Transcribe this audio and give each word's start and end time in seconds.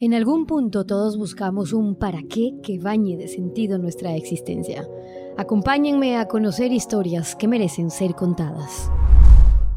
En 0.00 0.14
algún 0.14 0.46
punto 0.46 0.86
todos 0.86 1.18
buscamos 1.18 1.72
un 1.72 1.98
para 1.98 2.20
qué 2.30 2.52
que 2.62 2.78
bañe 2.78 3.16
de 3.16 3.26
sentido 3.26 3.78
nuestra 3.78 4.14
existencia. 4.14 4.86
Acompáñenme 5.36 6.18
a 6.18 6.28
conocer 6.28 6.70
historias 6.70 7.34
que 7.34 7.48
merecen 7.48 7.90
ser 7.90 8.14
contadas. 8.14 8.92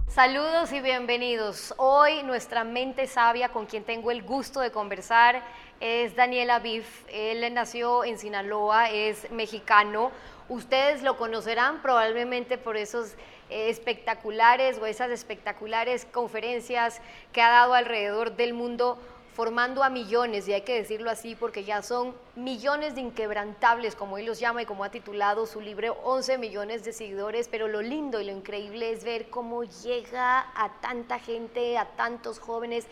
Saludos 0.05 0.71
y 0.73 0.79
bienvenidos. 0.79 1.73
Hoy 1.77 2.21
nuestra 2.21 2.63
mente 2.63 3.07
sabia 3.07 3.49
con 3.49 3.65
quien 3.65 3.83
tengo 3.83 4.11
el 4.11 4.21
gusto 4.21 4.59
de 4.59 4.69
conversar 4.69 5.41
es 5.79 6.15
Daniel 6.15 6.51
Aviv. 6.51 6.85
Él 7.11 7.51
nació 7.51 8.03
en 8.03 8.19
Sinaloa, 8.19 8.91
es 8.91 9.31
mexicano. 9.31 10.11
Ustedes 10.49 11.01
lo 11.01 11.17
conocerán 11.17 11.81
probablemente 11.81 12.59
por 12.59 12.77
esos 12.77 13.13
eh, 13.49 13.71
espectaculares 13.71 14.77
o 14.77 14.85
esas 14.85 15.09
espectaculares 15.09 16.05
conferencias 16.05 17.01
que 17.31 17.41
ha 17.41 17.49
dado 17.49 17.73
alrededor 17.73 18.35
del 18.35 18.53
mundo 18.53 18.99
formando 19.41 19.83
a 19.83 19.89
millones, 19.89 20.47
y 20.47 20.53
hay 20.53 20.61
que 20.61 20.75
decirlo 20.75 21.09
así 21.09 21.33
porque 21.33 21.63
ya 21.63 21.81
son 21.81 22.13
millones 22.35 22.93
de 22.93 23.01
inquebrantables, 23.01 23.95
como 23.95 24.19
él 24.19 24.27
los 24.27 24.39
llama 24.39 24.61
y 24.61 24.67
como 24.67 24.83
ha 24.83 24.91
titulado 24.91 25.47
su 25.47 25.61
libro, 25.61 25.97
11 26.03 26.37
millones 26.37 26.83
de 26.83 26.93
seguidores, 26.93 27.47
pero 27.47 27.67
lo 27.67 27.81
lindo 27.81 28.21
y 28.21 28.25
lo 28.25 28.31
increíble 28.31 28.91
es 28.91 29.03
ver 29.03 29.31
cómo 29.31 29.63
llega 29.63 30.41
a 30.53 30.79
tanta 30.79 31.17
gente, 31.17 31.75
a 31.79 31.85
tantos 31.85 32.37
jóvenes, 32.37 32.85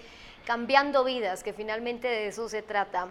cambiando 0.43 1.03
vidas, 1.03 1.43
que 1.43 1.53
finalmente 1.53 2.07
de 2.07 2.29
eso 2.29 2.49
se 2.49 2.63
trata. 2.63 3.09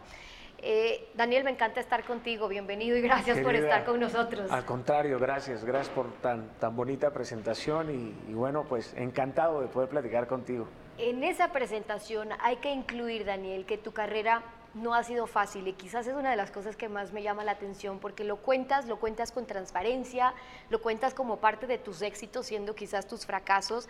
Eh, 0.60 1.08
Daniel, 1.14 1.44
me 1.44 1.50
encanta 1.50 1.78
estar 1.78 2.04
contigo, 2.04 2.48
bienvenido 2.48 2.96
y 2.96 3.00
gracias 3.00 3.38
por 3.38 3.54
estar 3.54 3.84
con 3.84 4.00
nosotros. 4.00 4.50
Al 4.50 4.64
contrario, 4.64 5.18
gracias, 5.20 5.64
gracias 5.64 5.94
por 5.94 6.12
tan, 6.20 6.48
tan 6.58 6.74
bonita 6.74 7.12
presentación 7.12 7.90
y, 7.90 8.30
y 8.30 8.34
bueno, 8.34 8.64
pues 8.68 8.92
encantado 8.96 9.60
de 9.60 9.68
poder 9.68 9.88
platicar 9.88 10.26
contigo. 10.26 10.66
En 10.98 11.22
esa 11.22 11.52
presentación 11.52 12.30
hay 12.40 12.56
que 12.56 12.72
incluir, 12.72 13.24
Daniel, 13.24 13.66
que 13.66 13.78
tu 13.78 13.92
carrera 13.92 14.42
no 14.74 14.94
ha 14.94 15.02
sido 15.02 15.26
fácil 15.26 15.66
y 15.68 15.72
quizás 15.72 16.06
es 16.06 16.14
una 16.14 16.30
de 16.30 16.36
las 16.36 16.50
cosas 16.50 16.76
que 16.76 16.88
más 16.88 17.12
me 17.12 17.22
llama 17.22 17.44
la 17.44 17.52
atención 17.52 17.98
porque 17.98 18.24
lo 18.24 18.36
cuentas, 18.38 18.86
lo 18.86 18.98
cuentas 18.98 19.32
con 19.32 19.46
transparencia, 19.46 20.34
lo 20.70 20.80
cuentas 20.80 21.14
como 21.14 21.38
parte 21.38 21.66
de 21.66 21.78
tus 21.78 22.02
éxitos, 22.02 22.46
siendo 22.46 22.74
quizás 22.74 23.06
tus 23.06 23.26
fracasos, 23.26 23.88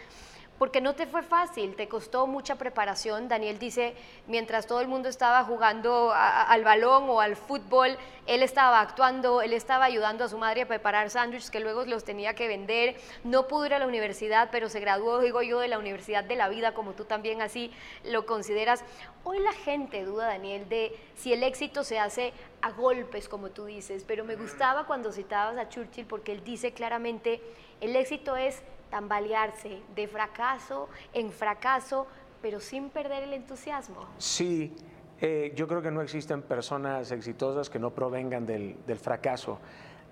porque 0.59 0.81
no 0.81 0.95
te 0.95 1.07
fue 1.07 1.23
fácil, 1.23 1.77
te 1.77 1.89
costó 1.89 2.27
mucha 2.27 2.57
preparación. 2.57 3.29
Daniel 3.29 3.59
dice, 3.59 3.95
mientras 4.27 4.67
todo 4.67 4.81
el 4.81 4.89
mundo 4.89 5.09
estaba 5.09 5.45
jugando 5.45 6.13
al 6.15 6.65
balón 6.65 7.09
o 7.09 7.21
al 7.21 7.37
fútbol, 7.37 7.97
él 8.27 8.43
estaba 8.43 8.81
actuando, 8.81 9.41
él 9.41 9.53
estaba 9.53 9.85
ayudando 9.85 10.25
a 10.25 10.29
su 10.29 10.37
madre 10.37 10.63
a 10.63 10.69
preparar 10.69 11.11
sándwiches 11.11 11.51
que 11.51 11.61
luego 11.61 11.85
los 11.85 12.05
tenía 12.05 12.35
que 12.35 12.49
vender. 12.49 12.97
No 13.25 13.47
pudo 13.47 13.67
ir 13.67 13.75
a 13.75 13.79
la 13.79 13.87
universidad, 13.87 14.49
pero 14.51 14.69
se 14.69 14.81
graduó, 14.81 15.21
digo 15.21 15.43
yo, 15.43 15.61
de 15.61 15.69
la 15.69 15.79
Universidad 15.79 16.25
de 16.25 16.37
la 16.37 16.49
Vida, 16.49 16.75
como 16.75 16.93
tú 16.93 17.05
también 17.05 17.41
así 17.41 17.73
lo 18.05 18.27
consideras. 18.27 18.85
Hoy 19.25 19.39
la 19.39 19.53
gente 19.53 20.05
duda, 20.05 20.27
Daniel, 20.27 20.69
de 20.69 20.99
si 21.15 21.33
el 21.33 21.43
éxito 21.43 21.85
se 21.85 21.99
hace 21.99 22.33
a 22.63 22.73
golpes, 22.73 23.29
como 23.29 23.51
tú 23.51 23.67
dices, 23.67 24.05
pero 24.07 24.25
me 24.25 24.37
gustaba 24.37 24.87
cuando 24.87 25.13
citabas 25.13 25.57
a 25.57 25.69
Churchill 25.69 26.07
porque 26.07 26.33
él 26.33 26.43
dice 26.43 26.73
claramente, 26.73 27.41
el 27.81 27.95
éxito 27.95 28.37
es 28.37 28.63
tambalearse 28.91 29.83
de 29.95 30.09
fracaso 30.09 30.89
en 31.13 31.31
fracaso, 31.31 32.07
pero 32.43 32.61
sin 32.61 32.91
perder 32.91 33.25
el 33.25 33.33
entusiasmo. 33.35 34.07
Sí, 34.19 34.75
eh, 35.21 35.53
yo 35.55 35.67
creo 35.67 35.83
que 35.83 35.91
no 35.91 36.01
existen 36.01 36.43
personas 36.43 37.11
exitosas 37.11 37.69
que 37.69 37.79
no 37.79 37.91
provengan 37.91 38.47
del, 38.47 38.77
fracaso. 39.01 39.59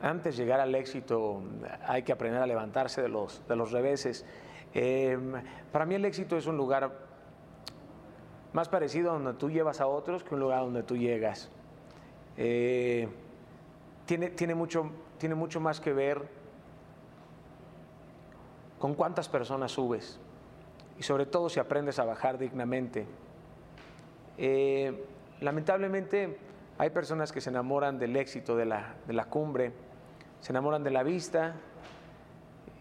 Antes 0.00 0.36
de 0.36 0.44
llegar 0.44 0.60
al 0.60 0.74
éxito 0.74 1.42
hay 1.86 2.02
que 2.02 2.12
aprender 2.12 2.42
a 2.42 2.46
levantarse 2.46 3.02
de 3.02 3.08
los, 3.08 3.46
de 3.46 3.56
los 3.56 3.72
reveses. 3.72 4.24
Em, 4.74 5.32
para 5.72 5.86
mí 5.86 5.94
el 5.94 6.04
éxito 6.04 6.36
es 6.36 6.46
un 6.46 6.56
lugar 6.56 6.92
más 8.52 8.68
parecido 8.68 9.10
a 9.10 9.14
donde 9.14 9.34
tú 9.34 9.50
llevas 9.50 9.80
a 9.80 9.86
otros 9.86 10.24
que 10.24 10.34
un 10.34 10.40
lugar 10.40 10.60
donde 10.60 10.82
tú 10.82 10.96
llegas. 10.96 11.50
Eh, 12.36 13.08
tiene, 14.04 14.30
tiene, 14.30 14.54
mucho, 14.54 14.90
tiene 15.18 15.34
mucho 15.34 15.60
más 15.60 15.80
que 15.80 15.92
ver 15.92 16.35
con 18.78 18.94
cuántas 18.94 19.28
personas 19.28 19.72
subes 19.72 20.18
y 20.98 21.02
sobre 21.02 21.26
todo 21.26 21.48
si 21.48 21.60
aprendes 21.60 21.98
a 21.98 22.04
bajar 22.04 22.38
dignamente. 22.38 23.06
Eh, 24.38 25.04
lamentablemente 25.40 26.38
hay 26.78 26.90
personas 26.90 27.32
que 27.32 27.40
se 27.40 27.50
enamoran 27.50 27.98
del 27.98 28.16
éxito 28.16 28.56
de 28.56 28.66
la, 28.66 28.94
de 29.06 29.12
la 29.12 29.26
cumbre, 29.26 29.72
se 30.40 30.52
enamoran 30.52 30.84
de 30.84 30.90
la 30.90 31.02
vista 31.02 31.54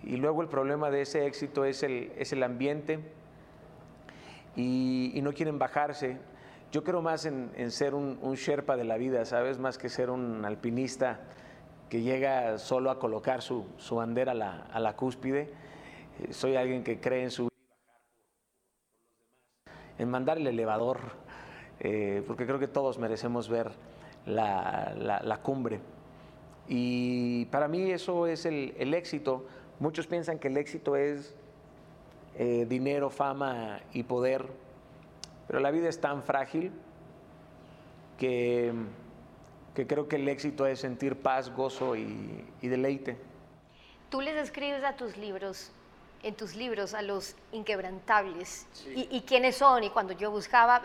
y 0.04 0.18
luego 0.18 0.42
el 0.42 0.48
problema 0.48 0.92
de 0.92 1.02
ese 1.02 1.26
éxito 1.26 1.66
es 1.66 1.84
el, 1.84 2.12
es 2.18 2.32
el 2.34 2.44
ambiente 2.44 3.00
y, 4.56 5.20
no 5.24 5.34
quieren 5.34 5.58
bajarse. 5.58 6.18
Yo 6.72 6.84
creo 6.84 7.02
más 7.02 7.26
en, 7.26 7.72
ser 7.72 7.96
un, 7.96 8.20
sherpa 8.36 8.76
de 8.76 8.84
la 8.84 8.98
vida, 8.98 9.26
¿sabes? 9.26 9.58
Más 9.58 9.78
que 9.78 9.90
ser 9.90 10.10
un 10.10 10.46
alpinista 10.46 11.22
que 11.90 12.02
llega 12.02 12.58
solo 12.58 12.92
a 12.92 13.00
colocar 13.00 13.42
su, 13.42 13.66
su 13.78 13.96
bandera 13.96 14.34
a 14.34 14.36
la, 14.36 14.66
a 14.72 14.80
la 14.80 14.96
cúspide 14.96 15.50
soy 16.32 16.56
alguien 16.56 16.84
que 16.84 17.00
cree 17.00 17.24
en 17.24 17.32
subir 17.32 17.52
y 19.98 20.04
en 20.04 20.10
mandar 20.10 20.38
el 20.38 20.48
elevador, 20.48 21.00
eh, 21.80 22.24
porque 22.28 22.46
creo 22.46 22.60
que 22.60 22.68
todos 22.68 22.98
merecemos 22.98 23.50
ver 23.50 23.72
la, 24.26 25.40
cumbre. 25.44 25.80
Y 26.68 27.46
para 27.46 27.68
mí 27.68 27.92
eso 27.92 28.28
es 28.28 28.46
el, 28.46 28.94
éxito. 28.94 29.46
Muchos 29.80 30.08
piensan 30.08 30.40
que 30.40 30.48
el 30.48 30.58
éxito 30.58 30.96
es 30.96 31.36
eh, 32.38 32.66
dinero, 32.68 33.10
fama 33.10 33.82
y 33.94 34.04
poder, 34.04 34.46
pero 35.48 35.60
la 35.60 35.72
vida 35.72 35.90
es 35.90 36.02
tan 36.02 36.24
frágil 36.24 36.72
que, 38.18 38.74
que 39.74 39.86
creo 39.86 40.08
que 40.08 40.16
el 40.16 40.28
éxito 40.28 40.66
es 40.66 40.80
sentir 40.80 41.18
paz, 41.18 41.54
gozo 41.54 41.96
y, 41.96 42.46
y 42.62 42.68
deleite. 42.68 43.18
Tú 44.10 44.22
les 44.22 44.36
escribes 44.36 44.84
a 44.84 44.96
tus 44.96 45.18
libros 45.18 45.72
en 46.26 46.34
tus 46.34 46.56
libros 46.56 46.96
a 46.96 47.04
los 47.04 47.36
inquebrantables 47.52 48.66
y, 48.96 49.22
quiénes 49.22 49.58
son. 49.58 49.84
Y 49.84 49.92
cuando 49.92 50.14
yo 50.14 50.32
buscaba 50.32 50.82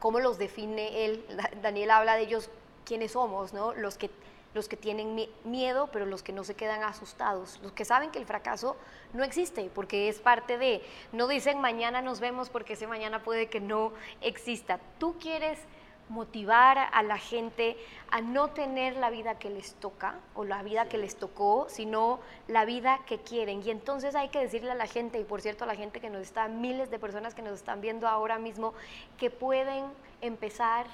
cómo 0.00 0.18
los 0.18 0.36
define 0.36 1.04
él, 1.04 1.24
Daniel 1.62 1.92
habla 1.92 2.16
de 2.16 2.22
ellos, 2.22 2.50
quiénes 2.84 3.12
somos, 3.12 3.52
¿no? 3.52 3.72
Los 3.72 3.96
que, 3.96 4.10
los 4.52 4.68
que 4.68 4.76
tienen 4.76 5.28
miedo, 5.44 5.88
pero 5.92 6.06
los 6.06 6.24
que 6.24 6.32
no 6.32 6.42
se 6.42 6.54
quedan 6.56 6.82
asustados, 6.82 7.60
los 7.62 7.70
que 7.70 7.84
saben 7.84 8.10
que 8.10 8.18
el 8.18 8.26
fracaso 8.26 8.76
no 9.12 9.22
existe, 9.22 9.70
porque 9.72 10.08
es 10.08 10.18
parte 10.18 10.58
de, 10.58 10.82
no 11.12 11.28
dicen 11.28 11.60
mañana 11.60 12.02
nos 12.02 12.18
vemos 12.18 12.50
porque 12.50 12.72
ese 12.72 12.88
mañana 12.88 13.22
puede 13.22 13.46
que 13.46 13.60
no 13.60 13.92
exista. 14.20 14.80
Tú 14.98 15.16
quieres 15.20 15.60
motivar 16.10 16.76
a 16.92 17.02
la 17.02 17.18
gente 17.18 17.76
a 18.10 18.20
no 18.20 18.48
tener 18.48 18.96
la 18.96 19.10
vida 19.10 19.38
que 19.38 19.48
les 19.48 19.74
toca 19.74 20.16
o 20.34 20.44
la 20.44 20.62
vida 20.62 20.86
que 20.86 20.98
les 20.98 21.16
tocó, 21.16 21.66
sino 21.70 22.18
la 22.48 22.64
vida 22.64 22.98
que 23.06 23.18
quieren. 23.18 23.62
Y 23.64 23.70
entonces 23.70 24.16
hay 24.16 24.28
que 24.28 24.40
decirle 24.40 24.72
a 24.72 24.74
la 24.74 24.88
gente, 24.88 25.20
y 25.20 25.24
por 25.24 25.40
cierto 25.40 25.64
a 25.64 25.66
la 25.68 25.76
gente 25.76 26.00
que 26.00 26.10
nos 26.10 26.22
está, 26.22 26.48
miles 26.48 26.90
de 26.90 26.98
personas 26.98 27.34
que 27.34 27.42
nos 27.42 27.54
están 27.54 27.80
viendo 27.80 28.08
ahora 28.08 28.38
mismo, 28.38 28.74
que 29.18 29.30
pueden 29.30 29.84
empezar 30.20 30.86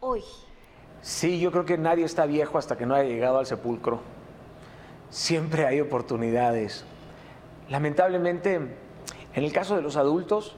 hoy. 0.00 0.24
Sí, 1.02 1.38
yo 1.38 1.52
creo 1.52 1.64
que 1.64 1.78
nadie 1.78 2.04
está 2.04 2.26
viejo 2.26 2.58
hasta 2.58 2.76
que 2.76 2.84
no 2.84 2.96
haya 2.96 3.08
llegado 3.08 3.38
al 3.38 3.46
sepulcro. 3.46 4.00
Siempre 5.08 5.66
hay 5.66 5.80
oportunidades. 5.80 6.84
Lamentablemente, 7.68 8.54
en 8.56 9.44
el 9.44 9.52
caso 9.52 9.76
de 9.76 9.82
los 9.82 9.96
adultos, 9.96 10.56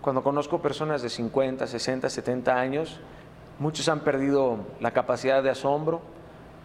cuando 0.00 0.22
conozco 0.22 0.62
personas 0.62 1.02
de 1.02 1.08
50, 1.08 1.66
60, 1.66 2.08
70 2.08 2.56
años, 2.56 3.00
Muchos 3.58 3.88
han 3.88 4.00
perdido 4.00 4.58
la 4.78 4.92
capacidad 4.92 5.42
de 5.42 5.50
asombro, 5.50 6.00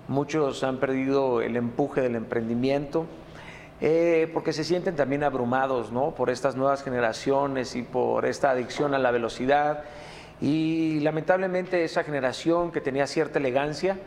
muchos 0.07 0.63
han 0.63 0.77
perdido 0.77 1.41
el 1.41 1.55
empuje 1.57 2.01
del 2.01 2.15
emprendimiento, 2.15 3.07
eh, 3.81 4.29
porque 4.31 4.53
se 4.53 4.63
sienten 4.63 4.95
también 4.95 5.23
abrumados 5.23 5.91
¿no? 5.91 6.11
por 6.11 6.29
estas 6.29 6.55
nuevas 6.55 6.83
generaciones 6.83 7.75
y 7.75 7.81
por 7.81 8.27
esta 8.27 8.51
adicción 8.51 8.93
a 8.93 8.99
la 8.99 9.09
velocidad. 9.09 9.85
Y 10.39 10.99
lamentablemente 10.99 11.83
esa 11.83 12.03
generación 12.03 12.71
que 12.71 12.79
tenía 12.79 13.07
cierta 13.07 13.39
elegancia, 13.39 13.97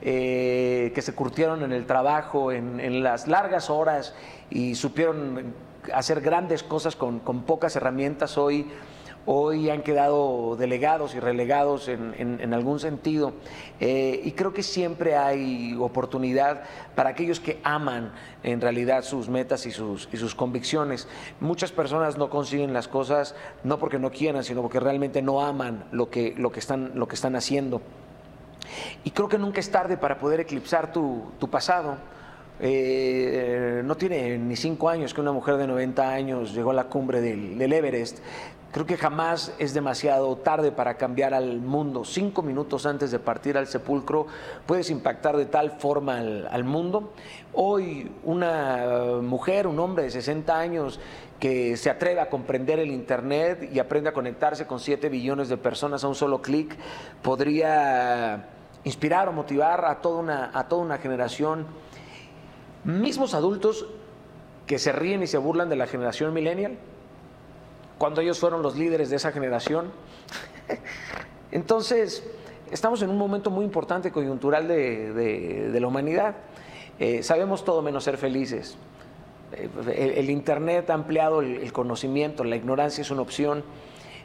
eh, 0.00 0.92
que 0.94 1.02
se 1.02 1.14
curtieron 1.16 1.64
en 1.64 1.72
el 1.72 1.86
trabajo, 1.86 2.52
en, 2.52 3.02
las 3.02 3.26
largas 3.26 3.68
horas 3.68 4.14
y 4.48 4.76
supieron 4.76 5.54
hacer 5.92 6.20
grandes 6.20 6.62
cosas 6.62 6.94
con, 6.94 7.18
con 7.18 7.42
pocas 7.42 7.74
herramientas, 7.74 8.38
hoy 8.38 8.70
hoy 9.30 9.68
han 9.68 9.82
quedado 9.82 10.56
delegados 10.56 11.14
y 11.14 11.20
relegados 11.20 11.88
en, 11.88 12.54
algún 12.54 12.80
sentido. 12.80 13.34
Eh, 13.78 14.22
y 14.24 14.32
creo 14.32 14.54
que 14.54 14.62
siempre 14.62 15.16
hay 15.16 15.76
oportunidad 15.78 16.62
para 16.94 17.10
aquellos 17.10 17.38
que 17.38 17.60
aman 17.62 18.10
en 18.42 18.62
realidad 18.62 19.04
sus 19.04 19.28
metas 19.28 19.66
y 19.66 19.70
sus, 19.70 20.34
convicciones. 20.34 21.08
Muchas 21.40 21.72
personas 21.72 22.16
no 22.16 22.30
consiguen 22.30 22.72
las 22.72 22.88
cosas 22.88 23.34
no 23.64 23.78
porque 23.78 23.98
no 23.98 24.10
quieran, 24.10 24.44
sino 24.44 24.62
porque 24.62 24.80
realmente 24.80 25.20
no 25.20 25.42
aman 25.44 25.84
lo 25.92 26.08
que, 26.08 26.34
lo 26.38 26.50
que, 26.50 26.60
están, 26.60 26.92
lo 26.94 27.06
que 27.06 27.14
están 27.14 27.36
haciendo. 27.36 27.82
Y 29.04 29.10
creo 29.10 29.28
que 29.28 29.36
nunca 29.36 29.60
es 29.60 29.70
tarde 29.70 29.98
para 29.98 30.18
poder 30.18 30.40
eclipsar 30.40 30.90
tu, 30.90 31.32
pasado. 31.50 31.98
Eh, 32.60 33.82
no 33.84 33.94
tiene 33.94 34.38
ni 34.38 34.56
cinco 34.56 34.88
años 34.88 35.12
que 35.12 35.20
una 35.20 35.32
mujer 35.32 35.58
de 35.58 35.66
90 35.66 36.08
años 36.08 36.54
llegó 36.54 36.70
a 36.70 36.74
la 36.74 36.84
cumbre 36.84 37.20
del 37.20 37.72
Everest 37.72 38.20
Creo 38.70 38.84
que 38.84 38.98
jamás 38.98 39.54
es 39.58 39.72
demasiado 39.72 40.36
tarde 40.36 40.72
para 40.72 40.98
cambiar 40.98 41.32
al 41.32 41.58
mundo. 41.58 42.04
Cinco 42.04 42.42
minutos 42.42 42.84
antes 42.84 43.10
de 43.10 43.18
partir 43.18 43.56
al 43.56 43.66
sepulcro 43.66 44.26
puedes 44.66 44.90
impactar 44.90 45.38
de 45.38 45.46
tal 45.46 45.78
forma 45.78 46.18
al, 46.18 46.64
mundo. 46.64 47.14
Hoy 47.54 48.12
una 48.24 49.20
mujer, 49.22 49.66
un 49.66 49.78
hombre 49.78 50.04
de 50.04 50.10
60 50.10 50.58
años 50.58 51.00
que 51.40 51.78
se 51.78 51.88
atreve 51.88 52.20
a 52.20 52.28
comprender 52.28 52.78
el 52.78 52.90
Internet 52.90 53.70
y 53.72 53.78
aprende 53.78 54.10
a 54.10 54.12
conectarse 54.12 54.66
con 54.66 54.80
7 54.80 55.08
billones 55.08 55.48
de 55.48 55.56
personas 55.56 56.04
a 56.04 56.08
un 56.08 56.14
solo 56.14 56.42
clic, 56.42 56.76
podría 57.22 58.50
inspirar 58.84 59.30
o 59.30 59.32
motivar 59.32 59.86
a 59.86 60.02
toda 60.02 60.20
una, 60.20 60.50
a 60.52 60.68
toda 60.68 60.82
una 60.82 60.98
generación. 60.98 61.66
Mismos 62.84 63.32
adultos 63.32 63.86
que 64.66 64.78
se 64.78 64.92
ríen 64.92 65.22
y 65.22 65.26
se 65.26 65.38
burlan 65.38 65.70
de 65.70 65.76
la 65.76 65.86
generación 65.86 66.34
millennial 66.34 66.76
cuando 67.98 68.20
ellos 68.20 68.38
fueron 68.38 68.62
los 68.62 68.76
líderes 68.76 69.10
de 69.10 69.16
esa 69.16 69.32
generación. 69.32 69.90
Entonces, 71.52 72.22
estamos 72.70 73.02
en 73.02 73.10
un 73.10 73.18
momento 73.18 73.50
muy 73.50 73.64
importante 73.64 74.12
coyuntural 74.12 74.68
de, 74.68 75.76
la 75.78 75.86
humanidad. 75.86 76.36
Eh, 76.98 77.22
sabemos 77.22 77.64
todo 77.64 77.82
menos 77.82 78.04
ser 78.04 78.16
felices. 78.16 78.76
Eh, 79.52 80.14
el, 80.16 80.30
Internet 80.30 80.90
ha 80.90 80.94
ampliado 80.94 81.40
el, 81.40 81.72
conocimiento, 81.72 82.44
la 82.44 82.56
ignorancia 82.56 83.02
es 83.02 83.10
una 83.10 83.22
opción. 83.22 83.64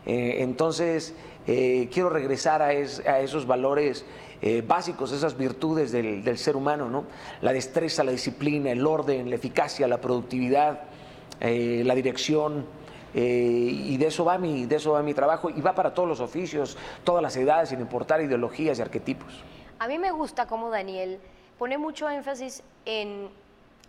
Eh, 0.05 0.37
entonces, 0.39 1.15
quiero 1.45 2.09
regresar 2.09 2.61
a, 2.61 2.73
esos 2.73 3.47
valores 3.47 4.05
básicos, 4.67 5.13
esas 5.13 5.37
virtudes 5.37 5.91
del, 5.91 6.23
del, 6.23 6.37
ser 6.37 6.57
humano, 6.57 6.89
¿no? 6.89 7.05
La 7.41 7.53
destreza, 7.53 8.03
la 8.03 8.11
disciplina, 8.11 8.71
el 8.71 8.85
orden, 8.85 9.29
la 9.29 9.35
eficacia, 9.35 9.87
la 9.87 10.01
productividad, 10.01 10.81
la 11.39 11.95
dirección, 11.95 12.65
eh, 13.13 13.19
y 13.21 13.97
de 13.97 14.07
eso, 14.07 14.25
va 14.25 14.37
mi, 14.37 14.65
de 14.65 14.75
eso 14.75 14.93
va 14.93 15.03
mi 15.03 15.13
trabajo 15.13 15.49
y 15.49 15.61
va 15.61 15.75
para 15.75 15.93
todos 15.93 16.09
los 16.09 16.19
oficios, 16.19 16.77
todas 17.03 17.21
las 17.21 17.35
edades, 17.37 17.69
sin 17.69 17.79
importar 17.79 18.21
ideologías 18.21 18.79
y 18.79 18.81
arquetipos. 18.81 19.43
A 19.79 19.87
mí 19.87 19.99
me 19.99 20.11
gusta 20.11 20.47
cómo 20.47 20.69
Daniel 20.69 21.19
pone 21.57 21.77
mucho 21.77 22.09
énfasis 22.09 22.63
en 22.85 23.29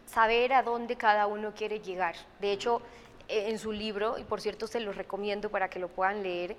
saber 0.06 0.53
a 0.53 0.62
dónde 0.62 0.97
cada 0.97 1.26
uno 1.26 1.53
quiere 1.55 1.81
llegar. 1.81 2.15
De 2.41 2.53
hecho, 2.53 2.82
eh, 3.29 3.47
en 3.49 3.59
su 3.59 3.73
libro, 3.73 4.19
y 4.19 4.25
por 4.25 4.41
cierto 4.41 4.67
se 4.67 4.81
los 4.81 4.97
recomiendo 4.97 5.50
para 5.50 5.69
que 5.69 5.79
lo 5.79 5.88
puedan 5.88 6.23
leer, 6.23 6.56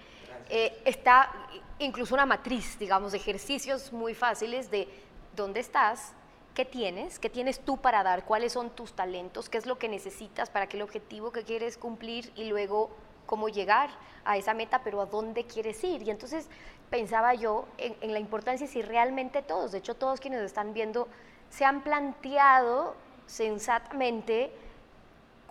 eh, 0.49 0.81
está 0.85 1.31
incluso 1.79 2.13
una 2.13 2.25
matriz, 2.25 2.77
digamos, 2.79 3.11
de 3.11 3.17
ejercicios 3.17 3.93
muy 3.93 4.13
fáciles 4.13 4.71
de 4.71 4.87
dónde 5.35 5.59
estás, 5.59 6.13
¿Qué 6.55 6.63
tienes? 6.63 7.19
¿Qué 7.19 7.29
tienes 7.29 7.59
tú 7.59 7.75
para 7.75 8.01
dar? 8.01 8.23
¿Cuáles 8.23 8.53
son 8.53 8.69
tus 8.69 8.93
talentos? 8.93 9.49
¿Qué 9.49 9.57
es 9.57 9.65
lo 9.65 9.77
que 9.77 9.89
necesitas 9.89 10.49
para 10.49 10.67
que 10.67 10.77
el 10.77 10.83
objetivo 10.83 11.33
que 11.33 11.43
quieres 11.43 11.77
cumplir 11.77 12.31
y 12.33 12.45
luego 12.45 12.91
cómo 13.25 13.49
llegar 13.49 13.89
a 14.23 14.37
esa 14.37 14.53
meta, 14.53 14.79
pero 14.81 15.01
a 15.01 15.05
dónde 15.05 15.43
quieres 15.43 15.83
ir? 15.83 16.01
Y 16.03 16.11
entonces 16.11 16.47
pensaba 16.89 17.33
yo 17.33 17.65
en, 17.77 18.13
la 18.13 18.19
importancia 18.19 18.67
si 18.67 18.81
realmente 18.81 19.41
todos, 19.41 19.73
de 19.73 19.79
hecho 19.79 19.95
todos 19.95 20.21
quienes 20.21 20.41
están 20.43 20.73
viendo, 20.73 21.09
se 21.49 21.65
han 21.65 21.83
planteado 21.83 22.95
sensatamente 23.27 24.49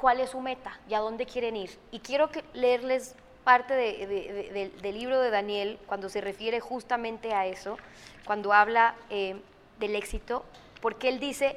cuál 0.00 0.20
es 0.20 0.30
su 0.30 0.40
meta 0.40 0.80
y 0.88 0.94
a 0.94 1.00
dónde 1.00 1.26
quieren 1.26 1.54
ir. 1.54 1.78
Y 1.90 2.00
quiero 2.00 2.30
leerles 2.54 3.14
parte 3.44 3.74
del 3.74 4.98
libro 4.98 5.20
de 5.20 5.28
Daniel 5.28 5.78
cuando 5.86 6.08
se 6.08 6.22
refiere 6.22 6.60
justamente 6.60 7.34
a 7.34 7.44
eso, 7.44 7.76
cuando 8.24 8.54
habla 8.54 8.94
eh, 9.10 9.38
del 9.78 9.96
éxito 9.96 10.46
porque 10.84 11.08
él 11.08 11.18
dice, 11.18 11.56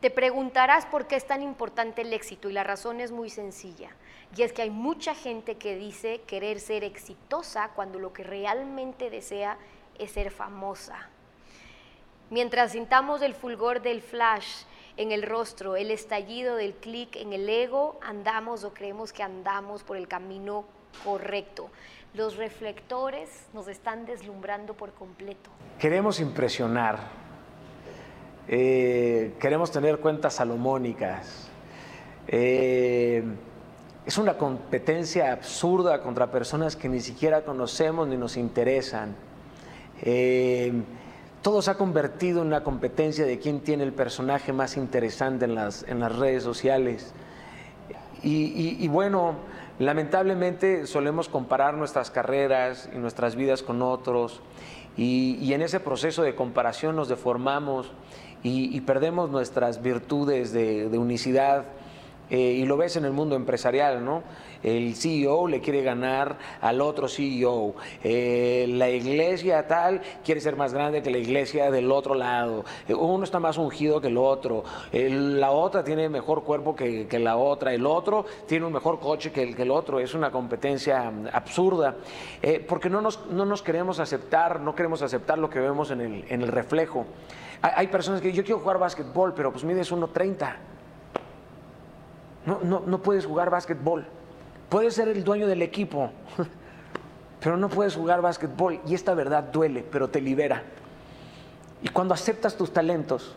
te 0.00 0.10
preguntarás 0.10 0.84
por 0.84 1.06
qué 1.06 1.14
es 1.14 1.28
tan 1.28 1.44
importante 1.44 2.02
el 2.02 2.12
éxito 2.12 2.50
y 2.50 2.52
la 2.52 2.64
razón 2.64 3.00
es 3.00 3.12
muy 3.12 3.30
sencilla. 3.30 3.90
Y 4.36 4.42
es 4.42 4.52
que 4.52 4.62
hay 4.62 4.70
mucha 4.70 5.14
gente 5.14 5.58
que 5.58 5.76
dice 5.76 6.22
querer 6.26 6.58
ser 6.58 6.82
exitosa 6.82 7.70
cuando 7.76 8.00
lo 8.00 8.12
que 8.12 8.24
realmente 8.24 9.10
desea 9.10 9.58
es 9.96 10.10
ser 10.10 10.32
famosa. 10.32 11.08
Mientras 12.28 12.72
sintamos 12.72 13.22
el 13.22 13.32
fulgor 13.32 13.80
del 13.80 14.02
flash 14.02 14.64
en 14.96 15.12
el 15.12 15.22
rostro, 15.22 15.76
el 15.76 15.92
estallido 15.92 16.56
del 16.56 16.74
clic 16.74 17.14
en 17.14 17.32
el 17.32 17.48
ego, 17.48 17.96
andamos 18.02 18.64
o 18.64 18.74
creemos 18.74 19.12
que 19.12 19.22
andamos 19.22 19.84
por 19.84 19.96
el 19.96 20.08
camino 20.08 20.64
correcto. 21.04 21.70
Los 22.12 22.34
reflectores 22.34 23.46
nos 23.52 23.68
están 23.68 24.04
deslumbrando 24.04 24.74
por 24.74 24.92
completo. 24.94 25.48
Queremos 25.78 26.18
impresionar 26.18 27.24
eh, 28.48 29.34
queremos 29.40 29.72
tener 29.72 29.98
cuentas 29.98 30.34
salomónicas. 30.34 31.48
Eh, 32.28 33.24
es 34.04 34.18
una 34.18 34.38
competencia 34.38 35.32
absurda 35.32 36.00
contra 36.00 36.30
personas 36.30 36.76
que 36.76 36.88
ni 36.88 37.00
siquiera 37.00 37.42
conocemos 37.42 38.06
ni 38.06 38.16
nos 38.16 38.36
interesan. 38.36 39.16
Eh, 40.02 40.72
todo 41.42 41.60
se 41.60 41.72
ha 41.72 41.74
convertido 41.74 42.42
en 42.42 42.48
una 42.48 42.62
competencia 42.62 43.26
de 43.26 43.38
quién 43.40 43.60
tiene 43.60 43.82
el 43.82 43.92
personaje 43.92 44.52
más 44.52 44.76
interesante 44.76 45.44
en 45.44 45.54
las, 45.54 45.84
en 45.88 45.98
las 46.00 46.16
redes 46.16 46.42
sociales. 46.44 47.14
Y, 48.22 48.88
bueno, 48.88 49.36
lamentablemente 49.78 50.88
solemos 50.88 51.28
comparar 51.28 51.74
nuestras 51.74 52.10
carreras 52.10 52.88
y 52.92 52.98
nuestras 52.98 53.36
vidas 53.36 53.62
con 53.62 53.82
otros 53.82 54.40
y 54.96 55.52
en 55.52 55.62
ese 55.62 55.78
proceso 55.78 56.22
de 56.22 56.34
comparación 56.34 56.96
nos 56.96 57.08
deformamos 57.08 57.92
y, 58.46 58.80
perdemos 58.82 59.30
nuestras 59.30 59.82
virtudes 59.82 60.52
de, 60.52 60.98
unicidad. 60.98 61.64
Eh, 62.28 62.58
y 62.58 62.64
lo 62.64 62.76
ves 62.76 62.96
en 62.96 63.04
el 63.04 63.12
mundo 63.12 63.36
empresarial, 63.36 64.04
¿no? 64.04 64.24
El 64.64 64.96
CEO 64.96 65.46
le 65.46 65.60
quiere 65.60 65.84
ganar 65.84 66.38
al 66.60 66.80
otro 66.80 67.06
CEO. 67.06 67.76
Eh, 68.02 68.66
la 68.68 68.90
iglesia 68.90 69.68
tal 69.68 70.00
quiere 70.24 70.40
ser 70.40 70.56
más 70.56 70.74
grande 70.74 71.02
que 71.02 71.10
la 71.12 71.18
iglesia 71.18 71.70
del 71.70 71.92
otro 71.92 72.16
lado. 72.16 72.64
Eh, 72.88 72.94
uno 72.94 73.22
está 73.22 73.38
más 73.38 73.58
ungido 73.58 74.00
que 74.00 74.08
el 74.08 74.16
otro. 74.16 74.64
la 74.92 75.52
otra 75.52 75.84
tiene 75.84 76.08
mejor 76.08 76.42
cuerpo 76.42 76.74
que, 76.74 77.06
la 77.20 77.36
otra. 77.36 77.72
El 77.72 77.86
otro 77.86 78.26
tiene 78.48 78.66
un 78.66 78.72
mejor 78.72 78.98
coche 78.98 79.30
que 79.30 79.44
el, 79.44 79.54
que 79.54 79.62
el 79.62 79.70
otro. 79.70 80.00
Es 80.00 80.12
una 80.12 80.32
competencia 80.32 81.12
absurda. 81.32 81.94
porque 82.68 82.90
no 82.90 83.00
nos, 83.00 83.24
no 83.26 83.44
nos 83.44 83.62
queremos 83.62 84.00
aceptar, 84.00 84.60
no 84.60 84.74
queremos 84.74 85.00
aceptar 85.00 85.38
lo 85.38 85.48
que 85.48 85.60
vemos 85.60 85.92
en 85.92 86.00
el, 86.00 86.24
en 86.28 86.42
el 86.42 86.48
reflejo. 86.48 87.06
Hay 87.62 87.88
personas 87.88 88.20
que 88.20 88.32
yo 88.32 88.44
quiero 88.44 88.60
jugar 88.60 88.78
básquetbol, 88.78 89.34
pero 89.34 89.50
pues 89.50 89.64
mides 89.64 89.92
1.30. 89.92 90.54
No, 92.46 92.60
no, 92.62 92.82
no 92.86 93.02
puedes 93.02 93.26
jugar 93.26 93.50
básquetbol. 93.50 94.06
Puedes 94.68 94.94
ser 94.94 95.08
el 95.08 95.24
dueño 95.24 95.46
del 95.46 95.62
equipo, 95.62 96.10
pero 97.40 97.56
no 97.56 97.68
puedes 97.68 97.94
jugar 97.96 98.20
básquetbol. 98.20 98.80
Y 98.86 98.94
esta 98.94 99.14
verdad 99.14 99.44
duele, 99.44 99.84
pero 99.90 100.08
te 100.08 100.20
libera. 100.20 100.62
Y 101.82 101.88
cuando 101.88 102.14
aceptas 102.14 102.56
tus 102.56 102.72
talentos, 102.72 103.34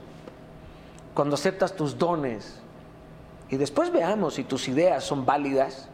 cuando 1.13 1.35
aceptas 1.35 1.75
tus 1.75 1.97
dones, 1.97 2.61
y 3.49 3.57
después 3.57 3.91
veamos 3.91 4.35
si 4.35 4.43
tus 4.43 4.67
ideas 4.67 5.03
son 5.03 5.25
válidas, 5.25 5.89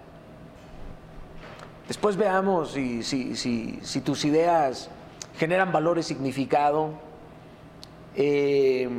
después 1.87 2.17
veamos 2.17 2.71
si, 2.71 3.01
si, 3.03 3.35
si, 3.35 3.79
si 3.81 4.01
tus 4.01 4.25
ideas 4.25 4.89
generan 5.37 5.71
valor 5.71 5.97
y 5.97 6.03
significado, 6.03 7.04
eh, 8.15 8.89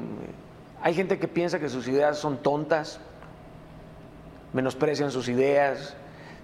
hay 0.83 0.95
gente 0.95 1.19
que 1.19 1.29
piensa 1.29 1.59
que 1.59 1.69
sus 1.69 1.89
ideas 1.89 2.19
son 2.19 2.39
tontas, 2.39 3.01
menosprecian 4.53 5.11
sus 5.11 5.29
ideas. 5.29 5.97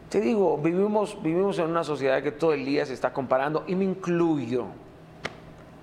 Te 0.09 0.21
digo, 0.21 0.59
vivimos, 0.59 1.23
vivimos 1.23 1.59
en 1.59 1.67
una 1.67 1.85
sociedad 1.85 2.23
que 2.23 2.33
todo 2.33 2.53
el 2.53 2.65
día 2.65 2.85
se 2.85 2.95
está 2.95 3.13
comparando 3.13 3.65
y 3.67 3.75
me 3.75 3.85
incluyo. 3.85 4.67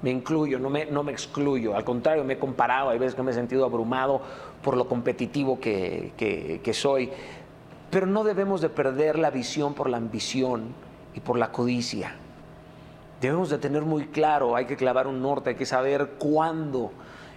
Me 0.01 0.11
incluyo, 0.11 0.59
no 0.59 0.69
me, 0.69 0.85
no 0.85 1.03
me 1.03 1.11
excluyo. 1.11 1.75
Al 1.75 1.83
contrario, 1.83 2.23
me 2.23 2.33
he 2.33 2.39
comparado, 2.39 2.89
hay 2.89 2.99
veces 2.99 3.15
que 3.15 3.23
me 3.23 3.31
he 3.31 3.33
sentido 3.33 3.65
abrumado 3.65 4.21
por 4.63 4.77
lo 4.77 4.87
competitivo 4.87 5.59
que, 5.59 6.13
que 6.63 6.73
soy. 6.73 7.09
Pero 7.91 8.05
no 8.05 8.23
debemos 8.23 8.61
de 8.61 8.69
perder 8.69 9.19
la 9.19 9.29
visión 9.29 9.73
por 9.73 9.89
la 9.89 9.97
ambición 9.97 10.73
y 11.15 11.19
por 11.19 11.37
la 11.37 11.51
codicia. 11.51 12.15
Debemos 13.21 13.49
de 13.49 13.57
tener 13.57 13.81
muy 13.83 14.07
claro, 14.07 14.55
hay 14.55 14.65
que 14.65 14.77
clavar 14.77 15.07
un 15.07 15.21
norte, 15.21 15.49
hay 15.49 15.55
que 15.55 15.65
saber 15.65 16.11
cuándo 16.17 16.91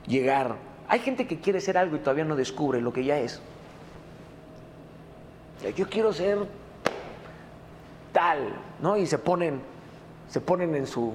llegar. 0.07 0.57
Hay 0.89 1.01
gente 1.01 1.27
que 1.27 1.41
quiere 1.41 1.61
ser 1.61 1.77
algo 1.77 1.97
y 1.97 1.99
todavía 1.99 2.25
no 2.25 2.37
descubre 2.37 2.81
lo 2.81 2.93
que 2.93 3.05
ya 3.05 3.19
es. 3.19 3.41
Yo 5.77 5.89
quiero 5.89 6.13
ser 6.13 6.39
tal, 8.13 8.55
¿no? 8.81 8.97
Y 8.97 9.07
se 9.07 9.19
ponen, 9.19 9.61
se 10.29 10.41
ponen 10.41 10.75
en 10.75 10.87
su, 10.87 11.15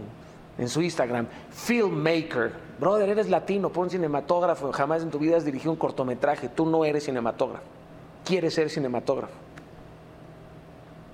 en 0.57 0.67
su 0.67 0.81
Instagram, 0.81 1.27
filmmaker. 1.51 2.51
Brother, 2.79 3.09
eres 3.09 3.29
latino, 3.29 3.69
pon 3.69 3.89
cinematógrafo, 3.89 4.71
jamás 4.74 5.01
en 5.01 5.12
tu 5.12 5.19
vida 5.19 5.38
has 5.38 5.45
dirigido 5.45 5.71
un 5.71 5.77
cortometraje, 5.77 6.50
tú 6.50 6.65
no 6.65 6.83
eres 6.86 7.05
cinematógrafo, 7.05 7.65
quieres 8.25 8.53
ser 8.53 8.69
cinematógrafo. 8.69 9.33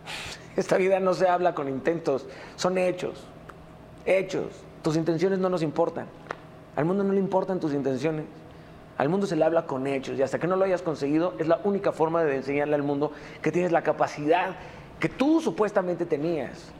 Esta 0.56 0.78
vida 0.78 1.00
no 1.00 1.14
se 1.14 1.28
habla 1.28 1.56
con 1.56 1.70
intentos, 1.70 2.28
son 2.56 2.78
hechos 2.78 3.28
hechos. 4.06 4.48
Tus 4.82 4.96
intenciones 4.96 5.40
no 5.40 5.50
nos 5.50 5.62
importan. 5.62 6.08
Al 6.76 6.86
mundo 6.86 7.04
no 7.04 7.14
le 7.14 7.20
importan 7.20 7.60
tus 7.60 7.74
intenciones. 7.74 8.26
Al 8.98 9.10
mundo 9.10 9.26
se 9.26 9.36
le 9.36 9.44
habla 9.44 9.66
con 9.66 9.88
hechos 9.88 10.18
y 10.20 10.22
hasta 10.22 10.40
que 10.40 10.48
no 10.48 10.56
lo 10.56 10.66
hayas 10.66 10.82
conseguido 10.82 11.34
es 11.40 11.48
la 11.48 11.60
única 11.64 11.92
forma 11.92 12.24
de 12.24 12.36
enseñarle 12.36 12.76
al 12.76 12.84
mundo 12.84 13.12
que 13.42 13.52
tienes 13.52 13.72
la 13.72 13.82
capacidad 13.82 14.56
que 15.00 15.10
tú 15.10 15.42
supuestamente 15.42 16.06
tenías. 16.06 16.72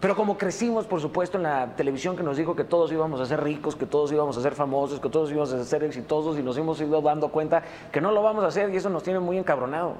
Pero 0.00 0.14
como 0.14 0.38
crecimos, 0.38 0.86
por 0.86 1.00
supuesto, 1.00 1.38
en 1.38 1.42
la 1.42 1.74
televisión 1.74 2.16
que 2.16 2.22
nos 2.22 2.36
dijo 2.36 2.54
que 2.54 2.62
todos 2.62 2.92
íbamos 2.92 3.20
a 3.20 3.26
ser 3.26 3.42
ricos, 3.42 3.74
que 3.74 3.86
todos 3.86 4.12
íbamos 4.12 4.36
a 4.36 4.42
ser 4.42 4.54
famosos, 4.54 5.00
que 5.00 5.08
todos 5.08 5.30
íbamos 5.30 5.52
a 5.52 5.64
ser 5.64 5.82
exitosos 5.82 6.38
y 6.38 6.42
nos 6.42 6.56
hemos 6.56 6.80
ido 6.80 7.00
dando 7.00 7.30
cuenta 7.30 7.64
que 7.90 8.00
no 8.00 8.12
lo 8.12 8.22
vamos 8.22 8.44
a 8.44 8.48
hacer 8.48 8.72
y 8.72 8.76
eso 8.76 8.90
nos 8.90 9.02
tiene 9.02 9.18
muy 9.18 9.38
encabronados. 9.38 9.96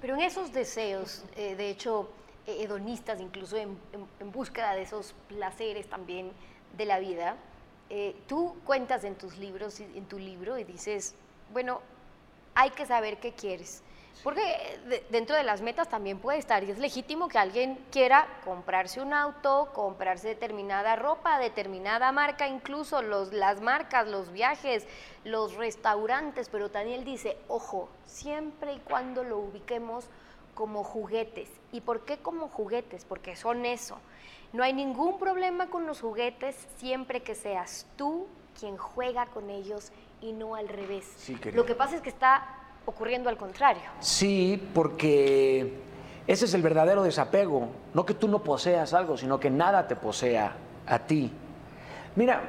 Pero 0.00 0.14
en 0.14 0.20
esos 0.20 0.52
deseos, 0.54 1.22
eh, 1.36 1.54
de 1.54 1.68
hecho, 1.68 2.08
hedonistas, 2.46 3.20
incluso 3.20 3.56
en, 3.56 3.78
búsqueda 4.32 4.74
de 4.74 4.82
esos 4.82 5.14
placeres 5.28 5.88
también 5.88 6.32
de 6.76 6.84
la 6.84 6.98
vida, 6.98 7.36
eh, 7.90 8.16
tú 8.26 8.56
cuentas 8.64 9.04
en 9.04 9.14
tus 9.14 9.38
libros, 9.38 9.80
en 9.80 10.06
tu 10.06 10.18
libro 10.18 10.58
y 10.58 10.64
dices, 10.64 11.14
bueno, 11.52 11.80
hay 12.54 12.70
que 12.70 12.86
saber 12.86 13.18
qué 13.18 13.32
quieres 13.32 13.82
porque 14.22 15.02
dentro 15.10 15.36
de 15.36 15.42
las 15.42 15.60
metas 15.60 15.88
también 15.88 16.18
puede 16.18 16.38
estar 16.38 16.62
y 16.64 16.70
es 16.70 16.78
legítimo 16.78 17.28
que 17.28 17.38
alguien 17.38 17.78
quiera 17.90 18.26
comprarse 18.44 19.00
un 19.00 19.12
auto, 19.12 19.70
comprarse 19.74 20.28
determinada 20.28 20.96
ropa, 20.96 21.38
determinada 21.38 22.12
marca, 22.12 22.48
incluso 22.48 23.02
los, 23.02 23.32
las 23.32 23.60
marcas, 23.60 24.06
los 24.08 24.32
viajes, 24.32 24.86
los 25.24 25.54
restaurantes, 25.56 26.48
pero 26.48 26.68
Daniel 26.68 27.04
dice, 27.04 27.36
ojo, 27.48 27.88
siempre 28.06 28.74
y 28.74 28.78
cuando 28.78 29.24
lo 29.24 29.38
ubiquemos 29.38 30.06
como 30.54 30.84
juguetes. 30.84 31.48
¿Y 31.72 31.80
por 31.80 32.04
qué 32.04 32.18
como 32.18 32.48
juguetes? 32.48 33.04
Porque 33.04 33.36
son 33.36 33.66
eso. 33.66 33.98
No 34.52 34.62
hay 34.62 34.72
ningún 34.72 35.18
problema 35.18 35.68
con 35.68 35.86
los 35.86 36.00
juguetes 36.00 36.56
siempre 36.76 37.22
que 37.22 37.34
seas 37.34 37.86
tú 37.96 38.26
quien 38.58 38.76
juega 38.76 39.26
con 39.26 39.50
ellos 39.50 39.90
y 40.20 40.32
no 40.32 40.54
al 40.54 40.68
revés. 40.68 41.06
lo 41.52 41.66
que 41.66 41.74
pasa 41.74 41.96
es 41.96 42.02
que 42.02 42.08
está 42.08 42.46
ocurriendo 42.86 43.28
al 43.28 43.36
contrario. 43.36 43.82
Sí, 44.00 44.62
porque 44.72 45.74
ese 46.26 46.44
es 46.44 46.54
el 46.54 46.62
verdadero 46.62 47.02
desapego. 47.02 47.68
No 47.92 48.06
que 48.06 48.14
tú 48.14 48.28
no 48.28 48.42
poseas 48.42 48.94
algo, 48.94 49.16
sino 49.16 49.40
que 49.40 49.50
nada 49.50 49.86
te 49.86 49.96
posea 49.96 50.54
a 50.86 50.98
ti. 51.00 51.32
Mira, 52.16 52.42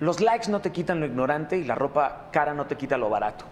los 0.00 0.20
likes 0.20 0.50
no 0.50 0.60
te 0.60 0.72
quitan 0.72 1.00
lo 1.00 1.06
ignorante 1.06 1.56
y 1.56 1.64
la 1.64 1.74
ropa 1.74 2.28
cara 2.32 2.54
no 2.54 2.66
te 2.66 2.76
quita 2.76 2.98
lo 2.98 3.08
barato. 3.08 3.44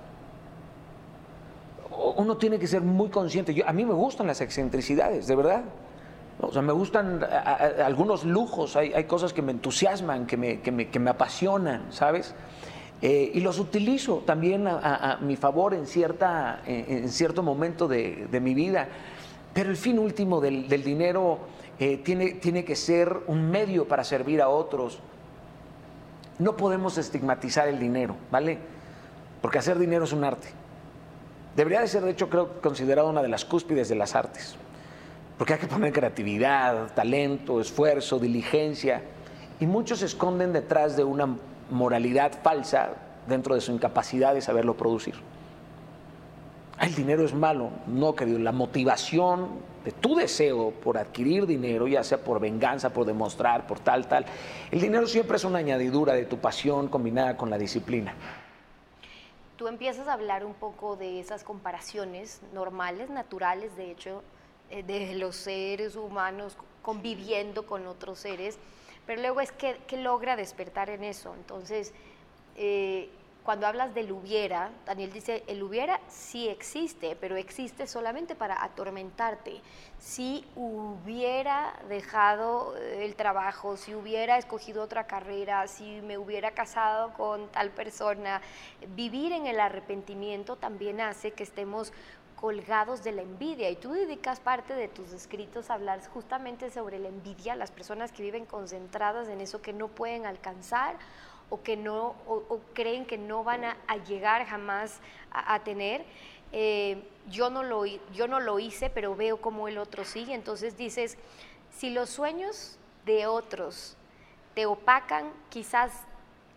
Uno 2.17 2.37
tiene 2.37 2.59
que 2.59 2.67
ser 2.67 2.83
muy 2.83 3.11
consciente. 3.11 3.55
Yo, 3.55 3.69
a 3.69 3.73
mí 3.73 3.85
me 3.85 3.95
gustan 3.95 4.27
las 4.27 4.41
excentricidades, 4.41 5.27
de 5.27 5.37
verdad. 5.37 5.65
O 6.41 6.53
sea, 6.53 6.61
me 6.61 6.73
gustan 6.73 7.25
algunos 7.25 8.25
lujos, 8.25 8.77
hay, 8.77 9.05
cosas 9.05 9.33
que 9.33 9.41
me 9.41 9.53
entusiasman, 9.53 10.27
que 10.27 10.37
me, 10.37 10.61
que 10.61 10.99
me, 11.01 11.11
apasionan, 11.11 11.87
¿sabes? 11.91 12.35
Eh, 13.01 13.31
y 13.35 13.41
los 13.41 13.59
utilizo 13.59 14.23
también 14.27 14.67
a, 14.67 15.19
mi 15.23 15.37
favor 15.37 15.73
en, 15.73 15.87
cierta, 15.87 16.61
en, 16.67 17.09
cierto 17.09 17.43
momento 17.43 17.89
de, 17.89 18.29
mi 18.43 18.53
vida. 18.53 18.89
Pero 19.55 19.71
el 19.71 19.79
fin 19.79 19.99
último 19.99 20.43
del, 20.43 20.69
dinero 20.69 21.39
eh, 21.79 21.99
tiene, 21.99 22.33
tiene 22.33 22.67
que 22.67 22.77
ser 22.77 23.17
un 23.29 23.51
medio 23.51 23.89
para 23.89 24.05
servir 24.05 24.43
a 24.43 24.51
otros. 24.51 24.99
No 26.39 26.55
podemos 26.55 26.99
estigmatizar 26.99 27.67
el 27.67 27.79
dinero, 27.79 28.15
¿vale? 28.31 28.59
Porque 29.41 29.59
hacer 29.59 29.79
dinero 29.79 30.05
es 30.05 30.13
un 30.13 30.25
arte. 30.25 30.49
Debería 31.57 31.81
de 31.81 31.89
ser, 31.89 32.05
de 32.05 32.11
hecho, 32.11 32.29
creo 32.29 32.61
considerado 32.61 33.09
una 33.09 33.23
de 33.23 33.29
las 33.29 33.47
cúspides 33.47 33.89
de 33.89 33.95
las 33.95 34.15
artes. 34.15 34.57
Porque 35.39 35.55
hay 35.55 35.59
que 35.59 35.67
poner 35.67 35.91
creatividad, 35.91 36.93
talento, 36.95 37.63
esfuerzo, 37.63 38.19
diligencia. 38.19 39.03
Y 39.59 39.67
muchos 39.67 40.01
se 40.01 40.07
esconden 40.07 40.53
detrás 40.53 40.99
de 40.99 41.05
una 41.05 41.35
moralidad 41.71 42.33
falsa 42.43 42.91
dentro 43.27 43.55
de 43.55 43.63
su 43.63 43.73
incapacidad 43.73 44.35
de 44.35 44.43
saberlo 44.43 44.77
producir. 44.77 45.15
El 46.79 46.95
dinero 46.95 47.25
es 47.25 47.33
malo, 47.33 47.71
no, 47.87 48.15
querido. 48.15 48.39
La 48.39 48.53
motivación 48.53 49.49
de 49.83 49.93
tu 49.93 50.15
deseo 50.15 50.73
por 50.73 50.99
adquirir 50.99 51.47
dinero, 51.47 51.89
ya 51.89 52.05
sea 52.05 52.19
por 52.19 52.39
venganza, 52.39 52.91
por 52.91 53.07
demostrar, 53.07 53.67
por 53.67 53.81
tal, 53.81 54.07
tal, 54.09 54.27
el 54.71 54.81
dinero 54.81 55.07
siempre 55.07 55.39
es 55.39 55.45
una 55.45 55.61
añadidura 55.61 56.13
de 56.13 56.27
tu 56.27 56.37
pasión 56.37 56.89
combinada 56.89 57.39
con 57.39 57.49
la 57.49 57.57
disciplina. 57.57 58.15
Tú 59.57 59.69
empiezas 59.69 60.09
a 60.09 60.13
hablar 60.13 60.45
un 60.45 60.55
poco 60.55 60.97
de 60.97 61.21
esas 61.21 61.45
comparaciones 61.45 62.41
normales, 62.53 63.11
naturales, 63.11 63.77
de 63.77 63.91
hecho, 63.91 64.23
eh, 64.71 64.83
de 64.83 65.15
los 65.17 65.37
seres 65.37 65.97
humanos 65.97 66.57
conviviendo 66.83 67.67
con 67.67 67.87
otros 67.87 68.19
seres 68.19 68.59
pero 69.07 69.21
luego 69.21 69.41
es 69.41 69.53
que, 69.53 69.79
logra 69.97 70.37
despertar 70.37 70.91
en 70.91 71.05
eso. 71.05 71.33
Entonces, 71.35 71.95
eh, 72.57 73.09
cuando 73.47 73.69
hablas 73.69 73.95
del 73.95 74.11
hubiera, 74.11 74.73
Daniel 74.87 75.13
dice, 75.13 75.45
el 75.47 75.63
hubiera 75.63 76.01
sí 76.09 76.49
existe, 76.49 77.15
pero 77.15 77.37
existe 77.37 77.87
solamente 77.87 78.35
para 78.35 78.65
atormentarte. 78.65 79.63
Si 80.01 80.45
hubiera 80.57 81.73
dejado 81.89 82.77
eh, 82.77 83.05
el 83.05 83.15
trabajo, 83.15 83.77
si 83.77 83.95
hubiera 83.95 84.37
escogido 84.37 84.83
otra 84.83 85.07
carrera, 85.07 85.69
si 85.69 86.01
me 86.01 86.19
hubiera 86.19 86.51
casado 86.51 87.13
con 87.13 87.47
tal 87.53 87.71
persona, 87.71 88.43
vivir 88.97 89.31
en 89.31 89.47
el 89.47 89.61
arrepentimiento 89.61 90.57
también 90.57 91.01
hace 91.01 91.31
que 91.31 91.45
estemos 91.45 91.93
colgados 92.35 93.05
de 93.05 93.13
la 93.13 93.23
envidia. 93.23 93.71
Y 93.71 93.77
tú 93.77 93.93
dedicas 93.93 94.41
parte 94.41 94.75
de 94.75 94.89
tus 94.89 95.13
escritos 95.13 95.71
a 95.71 95.75
hablar 95.75 96.05
justamente 96.09 96.69
sobre 96.71 96.99
la 96.99 97.09
envidia, 97.09 97.55
las 97.55 97.71
personas 97.71 98.11
que 98.11 98.25
viven 98.25 98.45
concentradas 98.45 99.29
en 99.29 99.41
eso 99.41 99.63
que 99.63 99.73
no 99.73 99.87
pueden 99.87 100.27
alcanzar 100.27 100.97
o 101.51 101.63
que 101.63 101.77
no 101.77 102.15
o, 102.27 102.61
creen 102.75 103.07
que 103.07 103.19
no 103.19 103.45
van 103.45 103.65
a, 103.65 103.77
llegar 104.09 104.47
jamás 104.47 105.01
a, 105.31 105.63
tener. 105.63 106.05
Eh, 106.53 107.03
yo, 107.29 107.51
no 107.51 107.63
lo, 107.63 107.85
yo 107.85 108.29
no 108.29 108.41
lo 108.41 108.59
hice, 108.59 108.91
pero 108.91 109.15
veo 109.15 109.41
cómo 109.41 109.69
el 109.69 109.79
otro 109.79 110.05
sigue. 110.05 110.35
Entonces 110.35 110.77
dices, 110.77 111.19
si 111.71 111.91
los 111.91 112.11
sueños 112.11 112.79
de 113.05 113.27
otros 113.27 113.97
te 114.55 114.67
opacan, 114.67 115.31
quizás 115.51 115.93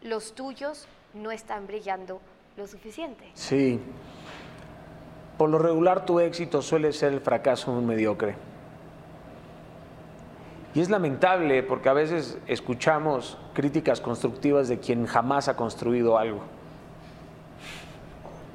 los 0.02 0.34
tuyos 0.34 0.88
no 1.14 1.32
están 1.32 1.68
brillando 1.68 2.22
lo 2.58 2.68
suficiente. 2.68 3.30
Sí. 3.34 3.80
Por 5.38 5.50
lo 5.50 5.60
regular 5.60 6.06
tu 6.06 6.20
éxito 6.20 6.62
suele 6.62 6.92
ser 6.94 7.14
el 7.14 7.22
fracaso 7.22 7.72
de 7.72 7.78
un 7.78 7.86
mediocre. 7.86 8.49
Y 10.74 10.82
es 10.82 10.90
lamentable 10.90 11.64
porque 11.64 11.90
a 11.90 11.94
veces 11.94 12.38
escuchamos 12.48 13.38
críticas 13.54 14.02
constructivas 14.02 14.68
de 14.68 14.80
quien 14.80 15.06
jamás 15.06 15.48
ha 15.48 15.56
construido 15.56 16.18
algo. 16.18 16.42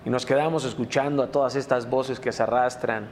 Y 0.05 0.11
nos 0.11 0.27
quedamos 0.27 0.65
escuchando 0.65 1.23
a 1.23 1.29
todas 1.29 1.57
estas 1.57 1.89
voces 1.89 2.21
que 2.21 2.31
se 2.31 2.43
arrastran 2.43 3.09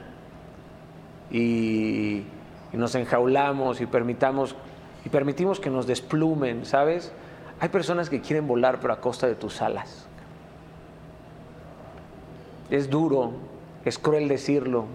y, 1.31 2.23
nos 2.71 2.95
enjaulamos 2.95 3.81
y, 3.81 3.85
permitamos, 3.85 4.55
y 5.05 5.09
permitimos 5.09 5.59
que 5.59 5.69
nos 5.69 5.85
desplumen, 5.85 6.65
¿sabes? 6.65 7.11
Hay 7.59 7.69
personas 7.69 8.09
que 8.09 8.21
quieren 8.21 8.47
volar 8.47 8.79
pero 8.79 8.93
a 8.93 9.01
costa 9.01 9.27
de 9.27 9.35
tus 9.35 9.61
alas. 9.61 10.07
Es 12.69 12.89
duro, 12.89 13.33
es 13.85 13.99
cruel 13.99 14.27
decirlo, 14.27 14.85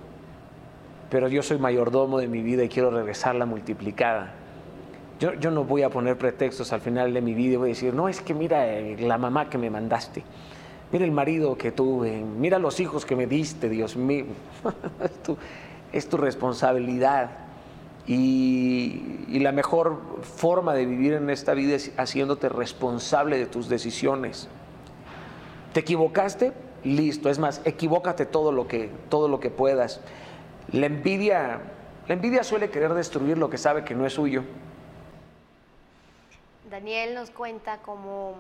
pero 1.11 1.29
yo 1.29 1.43
soy 1.43 1.59
mayordomo 1.59 2.19
de 2.19 2.29
mi 2.29 2.43
vida 2.43 2.65
y 2.65 2.69
quiero 2.69 2.91
regresarla 2.91 3.47
multiplicada. 3.47 4.35
Yo, 5.21 5.35
yo, 5.35 5.51
no 5.51 5.65
voy 5.65 5.83
a 5.83 5.91
poner 5.91 6.17
pretextos 6.17 6.73
al 6.73 6.81
final 6.81 7.13
de 7.13 7.21
mi 7.21 7.35
vida 7.35 7.55
y 7.55 7.57
voy 7.57 7.71
a 7.71 7.75
decir, 7.75 7.93
no, 7.93 8.09
es 8.09 8.21
que 8.21 8.35
mira 8.35 8.69
eh, 8.69 8.97
la 9.01 9.19
mamá 9.19 9.51
que 9.51 9.59
me 9.59 9.69
mandaste, 9.69 10.23
mira 10.93 11.05
el 11.05 11.11
marido 11.11 11.57
que 11.59 11.73
tuve, 11.73 12.23
mira 12.23 12.59
los 12.59 12.79
hijos 12.79 13.05
que 13.05 13.17
me 13.17 13.27
diste, 13.27 13.69
Dios 13.69 13.97
mío. 13.97 14.27
es, 15.03 15.23
tu, 15.23 15.37
es 15.93 16.09
tu 16.09 16.17
responsabilidad. 16.17 17.31
Y, 18.07 19.39
la 19.41 19.53
mejor 19.53 20.01
forma 20.23 20.75
de 20.75 20.87
vivir 20.87 21.13
en 21.13 21.31
esta 21.31 21.53
vida 21.55 21.77
es 21.77 21.93
haciéndote 21.97 22.49
responsable 22.49 23.39
de 23.39 23.47
tus 23.47 23.69
decisiones. 23.69 24.49
¿Te 25.73 25.81
equivocaste? 25.81 26.53
listo. 26.85 27.29
Es 27.29 27.39
más, 27.39 27.61
equivócate 27.65 28.27
todo 28.27 28.53
lo 28.53 28.69
que, 28.69 28.91
todo 29.09 29.29
lo 29.29 29.41
que 29.41 29.51
puedas. 29.51 30.01
La 30.73 30.87
envidia, 30.87 31.61
la 32.07 32.15
envidia 32.15 32.45
suele 32.45 32.71
querer 32.71 32.93
destruir 32.93 33.39
lo 33.39 33.49
que 33.49 33.57
sabe 33.57 33.85
que 33.85 33.95
no 33.95 34.05
es 34.05 34.13
suyo. 34.13 34.45
Daniel 36.71 37.15
nos 37.15 37.31
cuenta 37.31 37.79
cómo 37.79 38.35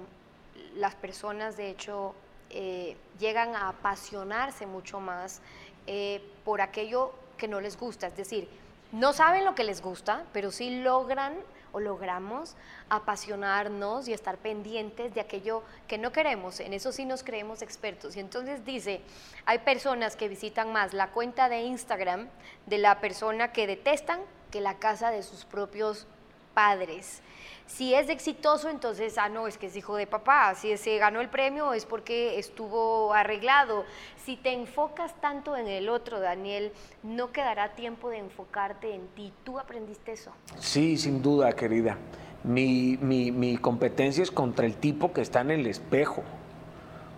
las 0.76 0.94
personas, 0.94 1.56
de 1.56 1.70
hecho, 1.70 2.14
eh, 2.50 2.96
llegan 3.18 3.54
a 3.54 3.70
apasionarse 3.70 4.66
mucho 4.66 5.00
más 5.00 5.40
eh, 5.86 6.22
por 6.44 6.60
aquello 6.60 7.12
que 7.38 7.48
no 7.48 7.60
les 7.60 7.78
gusta. 7.78 8.08
Es 8.08 8.16
decir, 8.16 8.48
no 8.92 9.14
saben 9.14 9.46
lo 9.46 9.54
que 9.54 9.64
les 9.64 9.80
gusta, 9.80 10.24
pero 10.32 10.50
sí 10.50 10.82
logran 10.82 11.34
o 11.72 11.80
logramos 11.80 12.56
apasionarnos 12.88 14.08
y 14.08 14.12
estar 14.12 14.38
pendientes 14.38 15.14
de 15.14 15.20
aquello 15.20 15.62
que 15.86 15.98
no 15.98 16.12
queremos. 16.12 16.60
En 16.60 16.72
eso 16.72 16.92
sí 16.92 17.04
nos 17.04 17.22
creemos 17.22 17.62
expertos. 17.62 18.16
Y 18.16 18.20
entonces 18.20 18.64
dice, 18.64 19.02
hay 19.46 19.58
personas 19.60 20.16
que 20.16 20.28
visitan 20.28 20.72
más 20.72 20.94
la 20.94 21.10
cuenta 21.10 21.48
de 21.48 21.62
Instagram 21.62 22.28
de 22.66 22.78
la 22.78 23.00
persona 23.00 23.52
que 23.52 23.66
detestan 23.66 24.20
que 24.50 24.60
la 24.60 24.78
casa 24.78 25.10
de 25.10 25.22
sus 25.22 25.44
propios 25.44 26.06
padres. 26.58 27.22
Si 27.68 27.94
es 27.94 28.08
exitoso, 28.08 28.68
entonces, 28.68 29.16
ah, 29.16 29.28
no, 29.28 29.46
es 29.46 29.56
que 29.56 29.66
es 29.66 29.76
hijo 29.76 29.94
de 29.94 30.08
papá. 30.08 30.56
Si 30.56 30.76
se 30.76 30.98
ganó 30.98 31.20
el 31.20 31.28
premio 31.28 31.72
es 31.72 31.86
porque 31.86 32.36
estuvo 32.36 33.14
arreglado. 33.14 33.84
Si 34.24 34.34
te 34.34 34.52
enfocas 34.52 35.14
tanto 35.20 35.56
en 35.56 35.68
el 35.68 35.88
otro, 35.88 36.18
Daniel, 36.18 36.72
no 37.04 37.30
quedará 37.30 37.76
tiempo 37.76 38.10
de 38.10 38.18
enfocarte 38.18 38.92
en 38.92 39.06
ti. 39.14 39.32
¿Tú 39.44 39.60
aprendiste 39.60 40.10
eso? 40.10 40.32
Sí, 40.58 40.96
sin 40.96 41.22
duda, 41.22 41.52
querida. 41.52 41.96
Mi, 42.42 42.96
mi 42.96 43.56
competencia 43.58 44.24
es 44.24 44.32
contra 44.32 44.66
el 44.66 44.74
tipo 44.74 45.12
que 45.12 45.20
está 45.20 45.42
en 45.42 45.52
el 45.52 45.68
espejo. 45.68 46.24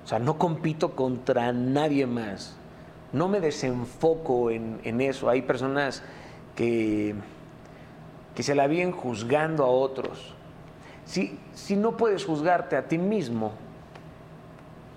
O 0.05 0.07
sea, 0.07 0.19
no 0.19 0.37
compito 0.37 0.95
contra 0.95 1.51
nadie 1.55 2.05
más. 2.05 2.59
No 3.15 3.27
me 3.27 3.41
desenfoco 3.41 4.51
en, 4.51 4.81
en 4.85 5.01
eso. 5.01 5.31
Hay 5.31 5.41
personas 5.41 6.03
que, 6.57 7.15
que 8.35 8.43
se 8.43 8.55
la 8.55 8.67
vienen 8.67 8.93
juzgando 8.93 9.65
a 9.65 9.69
otros. 9.69 10.35
Si, 11.05 11.39
si 11.55 11.77
no 11.77 11.97
puedes 11.97 12.25
juzgarte 12.25 12.77
a 12.77 12.87
ti 12.87 12.99
mismo, 12.99 13.53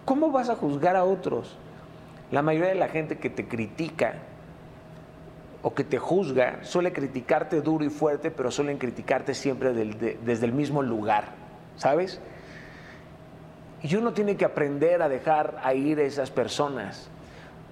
¿cómo 0.05 0.31
vas 0.31 0.49
a 0.49 0.55
juzgar 0.55 0.95
a 0.95 1.03
otros? 1.03 1.57
La 2.31 2.41
mayoría 2.41 2.69
de 2.69 2.75
la 2.75 2.87
gente 2.87 3.17
que 3.17 3.29
te 3.29 3.47
critica 3.47 4.15
o 5.61 5.73
que 5.73 5.83
te 5.83 5.97
juzga 5.97 6.59
suele 6.63 6.91
criticarte 6.91 7.61
duro 7.61 7.85
y 7.85 7.89
fuerte, 7.89 8.31
pero 8.31 8.51
suelen 8.51 8.77
criticarte 8.77 9.33
siempre 9.33 9.73
desde 9.73 10.45
el 10.45 10.51
mismo 10.51 10.81
lugar, 10.81 11.29
¿sabes? 11.77 12.19
Y 13.81 13.95
uno 13.95 14.13
tiene 14.13 14.37
que 14.37 14.45
aprender 14.45 15.01
a 15.01 15.09
dejar 15.09 15.59
a 15.63 15.73
ir 15.73 15.99
a 15.99 16.03
esas 16.03 16.31
personas. 16.31 17.09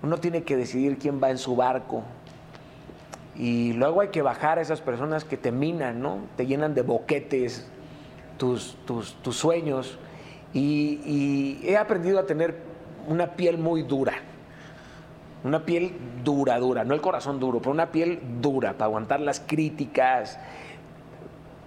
Uno 0.04 0.18
tiene 0.18 0.44
que 0.44 0.58
decidir 0.58 0.98
quién 0.98 1.22
va 1.22 1.30
en 1.30 1.38
su 1.38 1.56
barco. 1.56 2.04
Y 3.42 3.74
luego 3.74 4.02
hay 4.02 4.10
que 4.10 4.22
bajar 4.22 4.60
a 4.60 4.62
esas 4.62 4.82
personas 4.82 5.26
que 5.26 5.36
te 5.36 5.52
minan, 5.52 6.00
¿no? 6.00 6.20
Te 6.38 6.46
llenan 6.46 6.76
de 6.76 6.84
boquetes 6.84 7.68
tus, 8.38 8.76
tus, 8.86 9.16
tus 9.16 9.36
sueños. 9.36 9.98
Y, 10.54 11.60
he 11.64 11.76
aprendido 11.76 12.20
a 12.20 12.28
tener 12.28 12.56
una 13.08 13.32
piel 13.32 13.58
muy 13.58 13.82
dura. 13.82 14.14
Una 15.44 15.66
piel 15.66 15.92
dura, 16.24 16.60
dura. 16.60 16.84
No 16.84 16.94
el 16.94 17.02
corazón 17.02 17.40
duro, 17.40 17.58
pero 17.58 17.72
una 17.72 17.92
piel 17.92 18.20
dura 18.44 18.74
para 18.74 18.86
aguantar 18.86 19.20
las 19.22 19.40
críticas. 19.40 20.38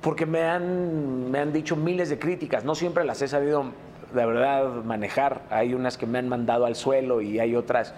Porque 0.01 0.27
me 0.27 0.43
han, 0.43 1.29
me 1.29 1.41
han 1.41 1.53
dicho 1.53 1.75
miles 1.75 2.09
de 2.09 2.21
críticas. 2.21 2.65
No 2.65 2.77
siempre 2.77 3.03
las 3.03 3.21
he 3.21 3.27
sabido 3.27 3.73
de 4.15 4.25
verdad 4.25 4.85
manejar. 4.85 5.43
Hay 5.51 5.75
unas 5.75 5.99
que 5.99 6.07
me 6.07 6.21
han 6.21 6.29
mandado 6.29 6.67
al 6.67 6.77
suelo 6.77 7.21
y 7.21 7.41
hay 7.41 7.57
otras 7.57 7.95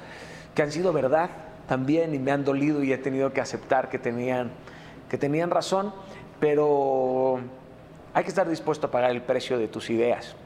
que 0.54 0.62
han 0.62 0.72
sido 0.72 0.94
verdad 0.94 1.28
también 1.66 2.14
y 2.14 2.18
me 2.18 2.32
han 2.32 2.44
dolido 2.44 2.82
y 2.82 2.92
he 2.92 2.98
tenido 2.98 3.32
que 3.32 3.40
aceptar 3.40 3.88
que 3.88 3.98
tenían, 3.98 4.50
que 5.08 5.18
tenían 5.18 5.50
razón, 5.50 5.92
pero 6.40 7.40
hay 8.14 8.22
que 8.22 8.30
estar 8.30 8.48
dispuesto 8.48 8.86
a 8.86 8.90
pagar 8.90 9.10
el 9.10 9.22
precio 9.22 9.58
de 9.58 9.68
tus 9.68 9.90
ideas 9.90 10.36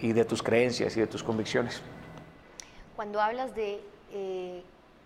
y 0.00 0.12
de 0.12 0.24
tus 0.24 0.42
creencias 0.42 0.96
y 0.96 1.00
de 1.00 1.06
tus 1.06 1.22
convicciones. 1.22 1.82
Cuando 2.96 3.20
hablas 3.20 3.54
de 3.54 3.80
eh, 4.12 4.62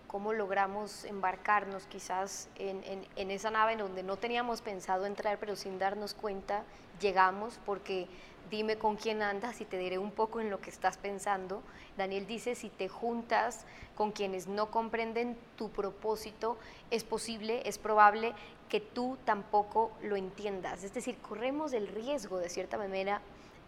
cómo 0.06 0.32
logramos 0.32 1.04
embarcarnos 1.04 1.86
quizás 1.86 2.48
en, 2.56 3.04
en, 3.16 3.30
esa 3.30 3.50
nave 3.50 3.72
en 3.72 3.80
donde 3.80 4.02
no 4.02 4.16
teníamos 4.16 4.60
pensado 4.62 5.06
entrar, 5.06 5.38
pero 5.38 5.56
sin 5.56 5.78
darnos 5.78 6.14
cuenta, 6.14 6.62
llegamos 7.00 7.58
porque 7.66 8.06
dime 8.50 8.76
con 8.76 8.96
quién 8.96 9.22
andas 9.22 9.60
y 9.60 9.64
te 9.64 9.78
diré 9.78 9.98
un 9.98 10.10
poco 10.10 10.40
en 10.40 10.50
lo 10.50 10.60
que 10.60 10.70
estás 10.70 10.96
pensando. 10.98 11.62
Daniel 11.96 12.26
dice, 12.26 12.54
si 12.54 12.68
te 12.68 12.88
juntas 12.88 13.64
con 13.94 14.12
quienes 14.12 14.46
no 14.46 14.70
comprenden 14.70 15.36
tu 15.56 15.70
propósito, 15.70 16.58
es 16.90 17.04
posible, 17.04 17.62
es 17.68 17.78
probable 17.78 18.32
que 18.68 18.80
tú 18.80 19.16
tampoco 19.24 19.92
lo 20.02 20.16
entiendas. 20.16 20.84
Es 20.84 20.94
decir, 20.94 21.16
corremos 21.18 21.72
el 21.72 21.88
riesgo, 21.88 22.38
de 22.38 22.48
cierta 22.48 22.78
manera, 22.78 23.20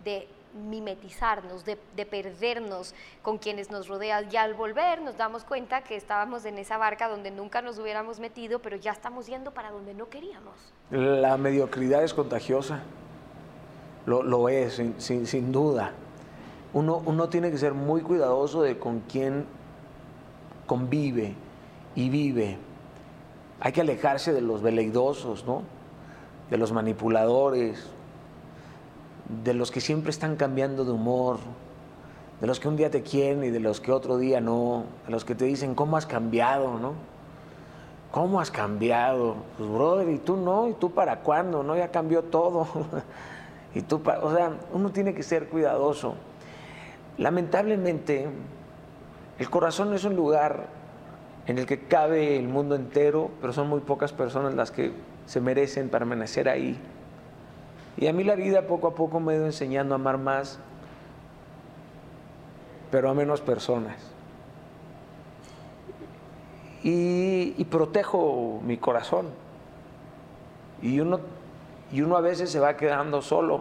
de 0.05 0.29
mimetizarnos, 0.55 1.65
de, 1.65 1.79
de, 1.95 2.07
perdernos 2.07 2.95
con 3.23 3.39
quienes 3.39 3.71
nos 3.71 3.89
rodean. 3.89 4.33
Y 4.33 4.37
al 4.37 4.55
volver 4.55 5.03
nos 5.03 5.17
damos 5.17 5.45
cuenta 5.45 5.83
que 5.83 5.97
estábamos 5.97 6.45
en 6.45 6.59
esa 6.59 6.79
barca 6.79 7.09
donde 7.09 7.31
nunca 7.31 7.61
nos 7.61 7.79
hubiéramos 7.79 8.21
metido, 8.21 8.61
pero 8.61 8.77
ya 8.77 8.93
estamos 8.93 9.27
yendo 9.27 9.53
para 9.53 9.71
donde 9.71 9.95
no 9.95 10.09
queríamos. 10.09 10.55
La 10.91 11.37
mediocridad 11.37 12.03
es 12.03 12.15
contagiosa 12.15 12.83
lo, 14.07 14.49
es, 14.49 14.83
sin, 14.99 15.27
sin, 15.27 15.53
duda. 15.53 15.93
Uno, 16.73 17.03
uno 17.05 17.29
tiene 17.29 17.51
que 17.51 17.59
ser 17.59 17.75
muy 17.75 18.01
cuidadoso 18.01 18.63
de 18.63 18.79
con 18.79 19.01
quién 19.01 19.47
convive 20.67 21.35
y 21.95 22.09
vive. 22.09 22.59
Hay 23.61 23.73
que 23.73 23.81
alejarse 23.81 24.33
de 24.33 24.41
los 24.41 24.63
veleidosos, 24.63 25.45
¿no? 25.47 25.63
de 26.51 26.59
los 26.59 26.73
manipuladores, 26.73 27.87
de 29.45 29.55
los 29.55 29.71
que 29.71 29.81
siempre 29.81 30.11
están 30.11 30.37
cambiando 30.37 30.85
de 30.85 30.93
humor, 30.93 31.39
de 32.41 32.47
los 32.47 32.61
que 32.61 32.69
un 32.69 32.77
día 32.77 32.91
te 32.91 33.03
quieren 33.03 33.43
y 33.45 33.51
de 33.51 33.61
los 33.61 33.81
que 33.81 33.91
otro 33.91 34.19
día 34.19 34.41
no, 34.41 34.85
de 35.07 35.13
los 35.13 35.25
que 35.25 35.35
te 35.35 35.45
dicen, 35.45 35.75
¿cómo 35.75 35.97
has 35.97 36.07
cambiado? 36.07 36.79
¿no? 36.79 36.93
¿Cómo 38.13 38.41
has 38.41 38.51
cambiado? 38.51 39.37
Pues, 39.57 39.69
brother, 39.69 40.09
¿y 40.11 40.19
tú 40.19 40.37
no? 40.37 40.69
¿Y 40.69 40.75
tú 40.75 40.93
para 40.93 41.21
cuándo? 41.21 41.63
¿No? 41.63 41.77
Ya 41.77 41.91
cambió 41.91 42.23
todo. 42.23 42.67
Y 43.77 43.83
tú, 43.83 44.01
o 44.23 44.35
sea, 44.35 44.57
uno 44.73 44.91
tiene 44.91 45.13
que 45.13 45.23
ser 45.23 45.51
cuidadoso. 45.51 46.15
Lamentablemente, 47.19 48.27
el 49.39 49.51
corazón 49.51 49.93
es 49.93 50.05
un 50.05 50.17
lugar 50.17 50.69
en 51.47 51.59
el 51.59 51.67
que 51.67 51.81
cabe 51.81 52.39
el 52.39 52.49
mundo 52.49 52.75
entero, 52.75 53.31
pero 53.39 53.53
son 53.53 53.69
muy 53.69 53.81
pocas 53.81 54.15
personas 54.15 54.55
las 54.55 54.71
que 54.71 54.93
se 55.27 55.43
merecen 55.43 55.91
permanecer 55.91 56.49
ahí. 56.49 56.79
Y 57.99 58.07
a 58.07 58.15
mí 58.15 58.25
la 58.25 58.35
vida 58.35 58.67
poco 58.67 58.87
a 58.87 58.95
poco 58.95 59.21
me 59.21 59.35
ha 59.35 59.37
ido 59.37 59.45
enseñando 59.45 59.95
a 59.95 59.97
amar 59.97 60.17
más, 60.17 60.59
pero 62.91 63.11
a 63.11 63.15
menos 63.15 63.43
personas. 63.43 64.11
Y, 66.83 67.55
y 67.59 67.65
protejo 67.67 68.63
mi 68.65 68.79
corazón. 68.79 69.27
Y 70.81 70.99
uno 71.01 71.21
y 71.93 72.01
uno 72.01 72.17
a 72.17 72.21
veces 72.21 72.51
se 72.51 72.61
va 72.61 72.77
quedando 72.77 73.23
solo. 73.23 73.61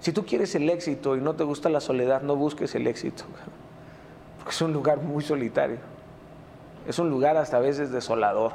Si 0.00 0.12
tú 0.12 0.26
quieres 0.26 0.54
el 0.54 0.68
éxito 0.68 1.16
y 1.16 1.20
no 1.20 1.34
te 1.34 1.44
gusta 1.44 1.68
la 1.68 1.80
soledad, 1.80 2.22
no 2.22 2.36
busques 2.36 2.74
el 2.74 2.86
éxito, 2.86 3.24
porque 4.36 4.50
es 4.50 4.60
un 4.60 4.72
lugar 4.72 4.98
muy 4.98 5.22
solitario, 5.22 5.78
es 6.86 6.98
un 6.98 7.10
lugar 7.10 7.36
hasta 7.36 7.56
a 7.56 7.60
veces 7.60 7.90
desolador. 7.90 8.52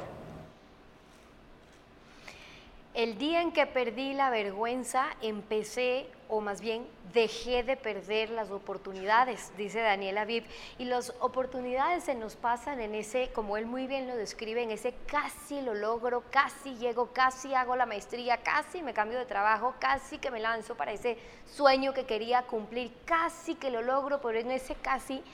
El 3.02 3.18
día 3.18 3.42
en 3.42 3.50
que 3.50 3.66
perdí 3.66 4.14
la 4.14 4.30
vergüenza, 4.30 5.06
empecé, 5.22 6.06
o 6.28 6.40
más 6.40 6.60
bien 6.60 6.86
dejé 7.12 7.64
de 7.64 7.76
perder 7.76 8.30
las 8.30 8.52
oportunidades, 8.52 9.50
dice 9.56 9.80
Daniel 9.80 10.18
Aviv. 10.18 10.44
Y 10.78 10.84
las 10.84 11.12
oportunidades 11.18 12.04
se 12.04 12.14
nos 12.14 12.36
pasan 12.36 12.80
en 12.80 12.94
ese, 12.94 13.32
como 13.32 13.56
él 13.56 13.66
muy 13.66 13.88
bien 13.88 14.06
lo 14.06 14.14
describe, 14.14 14.62
en 14.62 14.70
ese 14.70 14.94
casi 15.08 15.60
lo 15.62 15.74
logro, 15.74 16.22
casi 16.30 16.76
llego, 16.76 17.08
casi 17.12 17.52
hago 17.54 17.74
la 17.74 17.86
maestría, 17.86 18.36
casi 18.36 18.82
me 18.82 18.94
cambio 18.94 19.18
de 19.18 19.26
trabajo, 19.26 19.74
casi 19.80 20.18
que 20.18 20.30
me 20.30 20.38
lanzo 20.38 20.76
para 20.76 20.92
ese 20.92 21.18
sueño 21.52 21.92
que 21.92 22.06
quería 22.06 22.42
cumplir, 22.42 22.92
casi 23.04 23.56
que 23.56 23.70
lo 23.72 23.82
logro, 23.82 24.20
pero 24.20 24.38
en 24.38 24.52
ese 24.52 24.76
casi 24.76 25.24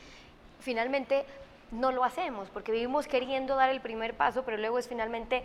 finalmente 0.59 1.27
no 1.71 1.93
lo 1.93 2.05
hacemos, 2.05 2.49
porque 2.49 2.73
vivimos 2.73 3.07
queriendo 3.07 3.57
dar 3.57 3.69
el 3.69 3.83
primer 3.83 4.15
paso, 4.15 4.43
pero 4.43 4.57
luego 4.57 4.79
es 4.79 4.89
finalmente 4.89 5.45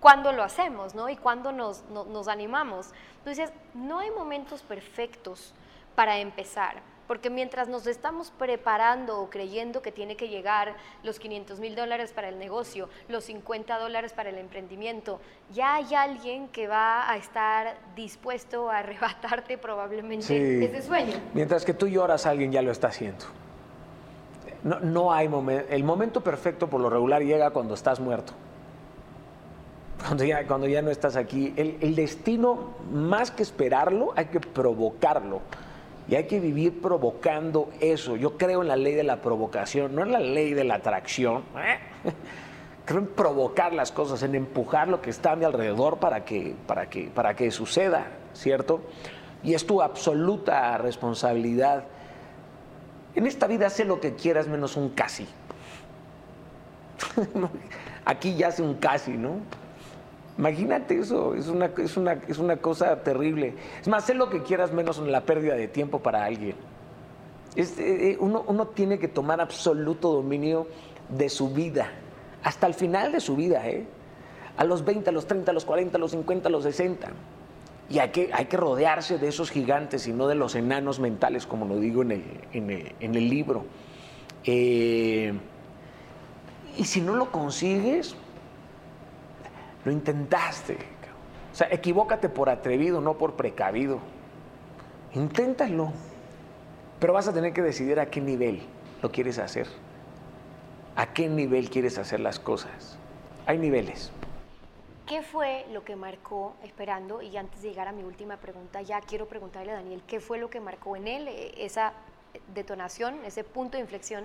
cuando 0.00 0.32
lo 0.32 0.42
hacemos, 0.42 0.94
¿no? 0.94 1.08
Y 1.08 1.16
cuando 1.16 1.52
nos, 1.52 1.82
nos 1.88 2.28
animamos. 2.28 2.90
Entonces, 3.18 3.52
no 3.72 4.00
hay 4.00 4.10
momentos 4.10 4.62
perfectos 4.62 5.54
para 5.94 6.18
empezar, 6.18 6.82
porque 7.06 7.30
mientras 7.30 7.68
nos 7.68 7.86
estamos 7.86 8.30
preparando 8.30 9.20
o 9.20 9.30
creyendo 9.30 9.82
que 9.82 9.92
tiene 9.92 10.16
que 10.16 10.28
llegar 10.28 10.76
los 11.02 11.18
500 11.18 11.60
mil 11.60 11.74
dólares 11.76 12.12
para 12.12 12.28
el 12.28 12.38
negocio, 12.38 12.88
los 13.08 13.24
50 13.24 13.78
dólares 13.78 14.12
para 14.12 14.30
el 14.30 14.38
emprendimiento, 14.38 15.20
ya 15.52 15.76
hay 15.76 15.94
alguien 15.94 16.48
que 16.48 16.66
va 16.66 17.10
a 17.10 17.16
estar 17.16 17.76
dispuesto 17.94 18.70
a 18.70 18.78
arrebatarte 18.78 19.58
probablemente 19.58 20.64
ese 20.64 20.82
sueño. 20.82 21.14
Mientras 21.32 21.64
que 21.64 21.74
tú 21.74 21.86
lloras, 21.88 22.26
alguien 22.26 22.52
ya 22.52 22.62
lo 22.62 22.70
está 22.70 22.88
haciendo. 22.88 23.24
No, 24.62 24.80
no 24.80 25.12
hay 25.12 25.28
momento. 25.28 25.70
El 25.70 25.84
momento 25.84 26.22
perfecto 26.22 26.68
por 26.68 26.80
lo 26.80 26.88
regular 26.88 27.22
llega 27.22 27.50
cuando 27.50 27.74
estás 27.74 28.00
muerto 28.00 28.32
cuando 30.06 30.24
ya, 30.24 30.46
cuando 30.46 30.66
ya 30.66 30.82
no 30.82 30.90
estás 30.90 31.16
aquí. 31.16 31.54
El, 31.56 31.94
destino, 31.94 32.74
más 32.92 33.30
que 33.30 33.42
esperarlo, 33.42 34.12
hay 34.14 34.26
que 34.26 34.40
provocarlo. 34.40 35.40
Y 36.06 36.14
hay 36.16 36.24
que 36.24 36.40
vivir 36.40 36.82
provocando 36.82 37.70
eso. 37.80 38.16
Yo 38.16 38.36
creo 38.36 38.60
en 38.60 38.68
la 38.68 38.76
ley 38.76 38.94
de 38.94 39.04
la 39.04 39.22
provocación, 39.22 39.94
no 39.94 40.02
en 40.02 40.12
la 40.12 40.20
ley 40.20 40.52
de 40.52 40.64
la 40.64 40.74
atracción. 40.74 41.44
¿eh? 41.56 41.78
Creo 42.84 43.00
en 43.00 43.06
provocar 43.06 43.72
las 43.72 43.90
cosas, 43.92 44.22
en 44.22 44.34
empujar 44.34 44.88
lo 44.88 45.00
que 45.00 45.08
está 45.08 45.32
a 45.32 45.36
mi 45.36 45.46
alrededor 45.46 45.96
para 45.96 46.26
que, 46.26 46.54
para 46.66 46.90
que, 46.90 47.08
para 47.08 47.34
que 47.34 47.50
suceda, 47.50 48.08
¿cierto? 48.34 48.82
Y 49.42 49.54
es 49.54 49.66
tu 49.66 49.80
absoluta 49.80 50.76
responsabilidad. 50.76 51.84
En 53.14 53.26
esta 53.26 53.46
vida 53.46 53.70
sé 53.70 53.86
lo 53.86 54.00
que 54.00 54.14
quieras 54.14 54.48
menos 54.48 54.76
un 54.76 54.90
casi. 54.90 55.26
Aquí 58.04 58.36
ya 58.36 58.48
hace 58.48 58.62
un 58.62 58.74
casi, 58.74 59.12
¿no? 59.12 59.38
Imagínate 60.36 60.98
eso, 60.98 61.34
es 61.34 61.48
una, 61.48 61.66
es, 61.76 61.96
una, 61.96 62.12
es 62.26 62.38
una 62.38 62.56
cosa 62.56 63.02
terrible. 63.02 63.54
Es 63.80 63.88
más, 63.88 64.04
sé 64.04 64.14
lo 64.14 64.30
que 64.30 64.42
quieras 64.42 64.72
menos 64.72 64.98
en 64.98 65.12
la 65.12 65.20
pérdida 65.20 65.54
de 65.54 65.68
tiempo 65.68 66.00
para 66.00 66.24
alguien. 66.24 66.56
Eh, 67.56 67.66
eh, 67.78 68.16
uno, 68.18 68.44
uno 68.48 68.66
tiene 68.66 68.98
que 68.98 69.06
tomar 69.06 69.40
absoluto 69.40 70.12
dominio 70.12 70.66
de 71.08 71.28
su 71.28 71.50
vida, 71.50 71.88
hasta 72.42 72.66
el 72.66 72.74
final 72.74 73.12
de 73.12 73.20
su 73.20 73.36
vida, 73.36 73.68
¿eh? 73.68 73.86
a 74.56 74.64
los 74.64 74.84
20, 74.84 75.10
a 75.10 75.12
los 75.12 75.26
30, 75.26 75.50
a 75.50 75.54
los 75.54 75.64
40, 75.64 75.96
a 75.96 76.00
los 76.00 76.10
50, 76.12 76.48
a 76.48 76.50
los 76.50 76.64
60. 76.64 77.08
Y 77.90 77.98
hay 77.98 78.10
que, 78.10 78.30
hay 78.32 78.46
que 78.46 78.56
rodearse 78.56 79.18
de 79.18 79.28
esos 79.28 79.50
gigantes 79.50 80.06
y 80.06 80.12
no 80.12 80.26
de 80.26 80.34
los 80.34 80.54
enanos 80.54 81.00
mentales, 81.00 81.46
como 81.46 81.66
lo 81.66 81.78
digo 81.78 82.02
en 82.02 82.12
el, 82.12 82.24
en 82.52 82.70
el, 82.70 82.92
en 83.00 83.14
el 83.14 83.28
libro. 83.28 83.64
Eh, 84.44 85.32
y 86.76 86.84
si 86.84 87.00
no 87.00 87.14
lo 87.14 87.30
consigues, 87.30 88.16
lo 89.84 89.92
intentaste. 89.92 90.76
O 91.52 91.56
sea, 91.56 91.68
equivócate 91.70 92.28
por 92.28 92.50
atrevido, 92.50 93.00
no 93.00 93.14
por 93.14 93.34
precavido. 93.34 94.00
Inténtalo. 95.14 95.92
Pero 96.98 97.12
vas 97.12 97.28
a 97.28 97.32
tener 97.32 97.52
que 97.52 97.62
decidir 97.62 98.00
a 98.00 98.06
qué 98.06 98.20
nivel 98.20 98.62
lo 99.02 99.12
quieres 99.12 99.38
hacer. 99.38 99.68
A 100.96 101.12
qué 101.12 101.28
nivel 101.28 101.70
quieres 101.70 101.98
hacer 101.98 102.20
las 102.20 102.40
cosas. 102.40 102.98
Hay 103.46 103.58
niveles. 103.58 104.10
¿Qué 105.06 105.20
fue 105.22 105.66
lo 105.70 105.84
que 105.84 105.96
marcó, 105.96 106.54
esperando, 106.62 107.20
y 107.20 107.36
antes 107.36 107.60
de 107.60 107.68
llegar 107.68 107.88
a 107.88 107.92
mi 107.92 108.02
última 108.02 108.38
pregunta, 108.38 108.80
ya 108.80 109.02
quiero 109.02 109.28
preguntarle 109.28 109.72
a 109.72 109.74
Daniel, 109.74 110.02
¿qué 110.06 110.18
fue 110.18 110.38
lo 110.38 110.48
que 110.48 110.60
marcó 110.60 110.96
en 110.96 111.06
él 111.06 111.28
eh, 111.28 111.52
esa 111.58 111.92
detonación, 112.54 113.22
ese 113.26 113.44
punto 113.44 113.76
de 113.76 113.82
inflexión? 113.82 114.24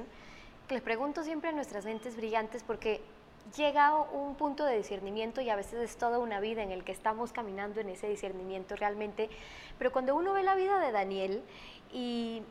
Les 0.70 0.82
pregunto 0.82 1.24
siempre 1.24 1.50
a 1.50 1.52
nuestras 1.52 1.84
mentes 1.84 2.16
brillantes 2.16 2.64
porque 2.64 3.02
llega 3.56 3.96
un 4.02 4.36
punto 4.36 4.66
de 4.66 4.78
discernimiento 4.78 5.42
y 5.42 5.50
a 5.50 5.56
veces 5.56 5.80
es 5.80 5.98
toda 5.98 6.20
una 6.20 6.40
vida 6.40 6.64
en 6.64 6.72
el 6.72 6.84
que 6.84 6.92
estamos 6.92 7.32
caminando 7.32 7.82
en 7.82 7.90
ese 7.90 8.08
discernimiento 8.08 8.76
realmente, 8.76 9.30
pero 9.78 9.92
cuando 9.92 10.16
uno 10.16 10.34
ve 10.34 10.44
la 10.44 10.56
vida 10.56 10.80
de 10.80 10.92
Daniel 10.92 11.44
y, 11.92 12.44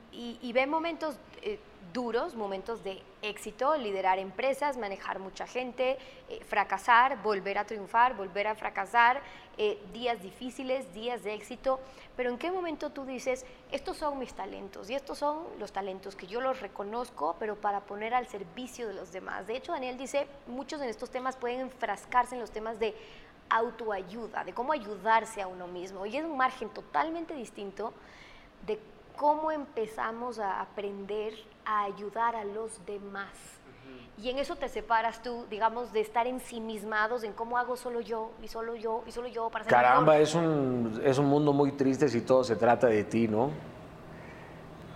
ve 0.53 0.67
momentos... 0.67 1.17
Eh, 1.43 1.59
duros, 1.93 2.35
momentos 2.35 2.85
de 2.85 3.03
éxito, 3.23 3.77
liderar 3.77 4.19
empresas, 4.19 4.77
manejar 4.77 5.19
mucha 5.19 5.47
gente, 5.47 5.99
eh, 6.29 6.45
fracasar, 6.45 7.23
volver 7.23 7.59
a 7.59 7.65
triunfar, 7.65 8.17
volver 8.17 8.47
a 8.47 8.55
fracasar, 8.55 9.21
eh, 9.57 9.83
días 9.93 10.23
difíciles, 10.23 10.93
días 10.95 11.23
de 11.25 11.35
éxito, 11.35 11.81
pero 12.17 12.31
¿en 12.31 12.39
qué 12.39 12.51
momento 12.51 12.91
tú 12.91 13.05
dices, 13.05 13.45
estos 13.73 13.97
son 13.97 14.19
mis 14.19 14.33
talentos 14.35 14.89
y 14.91 14.95
estos 14.95 15.19
son 15.19 15.47
los 15.59 15.73
talentos 15.73 16.15
que 16.15 16.27
yo 16.27 16.41
los 16.41 16.61
reconozco, 16.61 17.37
pero 17.39 17.57
para 17.57 17.81
poner 17.81 18.15
al 18.15 18.29
servicio 18.29 18.87
de 18.87 18.95
los 18.95 19.13
demás? 19.13 19.47
De 19.47 19.57
hecho, 19.57 19.73
Daniel 19.73 19.97
dice, 19.97 20.29
muchos 20.47 20.81
en 20.81 20.89
estos 20.89 21.11
temas 21.11 21.37
pueden 21.37 21.61
enfrascarse 21.61 22.35
en 22.35 22.41
los 22.41 22.51
temas 22.51 22.79
de 22.79 22.95
autoayuda, 23.51 24.45
de 24.45 24.53
cómo 24.53 24.73
ayudarse 24.73 25.43
a 25.43 25.47
uno 25.47 25.67
mismo, 25.67 26.07
y 26.07 26.17
es 26.17 26.25
un 26.25 26.37
margen 26.37 26.69
totalmente 26.69 27.35
distinto 27.35 27.93
de 28.67 28.79
cómo 29.17 29.51
empezamos 29.51 30.39
a 30.39 30.61
aprender 30.61 31.35
a 31.69 31.85
ayudar 31.85 32.35
a 32.35 32.45
los 32.45 32.85
demás. 32.87 33.29
Y 34.21 34.31
en 34.31 34.39
eso 34.39 34.57
te 34.57 34.69
separas 34.69 35.23
tú, 35.23 35.45
digamos, 35.49 35.93
de 35.93 36.01
estar 36.01 36.27
ensimismados 36.27 37.23
en 37.23 37.33
cómo 37.33 37.59
hago 37.59 37.77
solo 37.77 38.01
yo 38.01 38.33
y 38.43 38.49
solo 38.49 38.75
yo 38.75 39.05
y 39.07 39.13
solo 39.13 39.29
yo 39.29 39.49
para 39.51 39.65
ser 39.65 39.71
Caramba, 39.71 40.19
es 40.19 40.35
un, 40.35 41.01
es 41.05 41.19
un 41.19 41.27
mundo 41.27 41.53
muy 41.53 41.73
triste 41.73 42.09
si 42.09 42.23
todo 42.23 42.43
se 42.43 42.57
trata 42.57 42.89
de 42.89 43.05
ti, 43.05 43.29
¿no? 43.29 43.51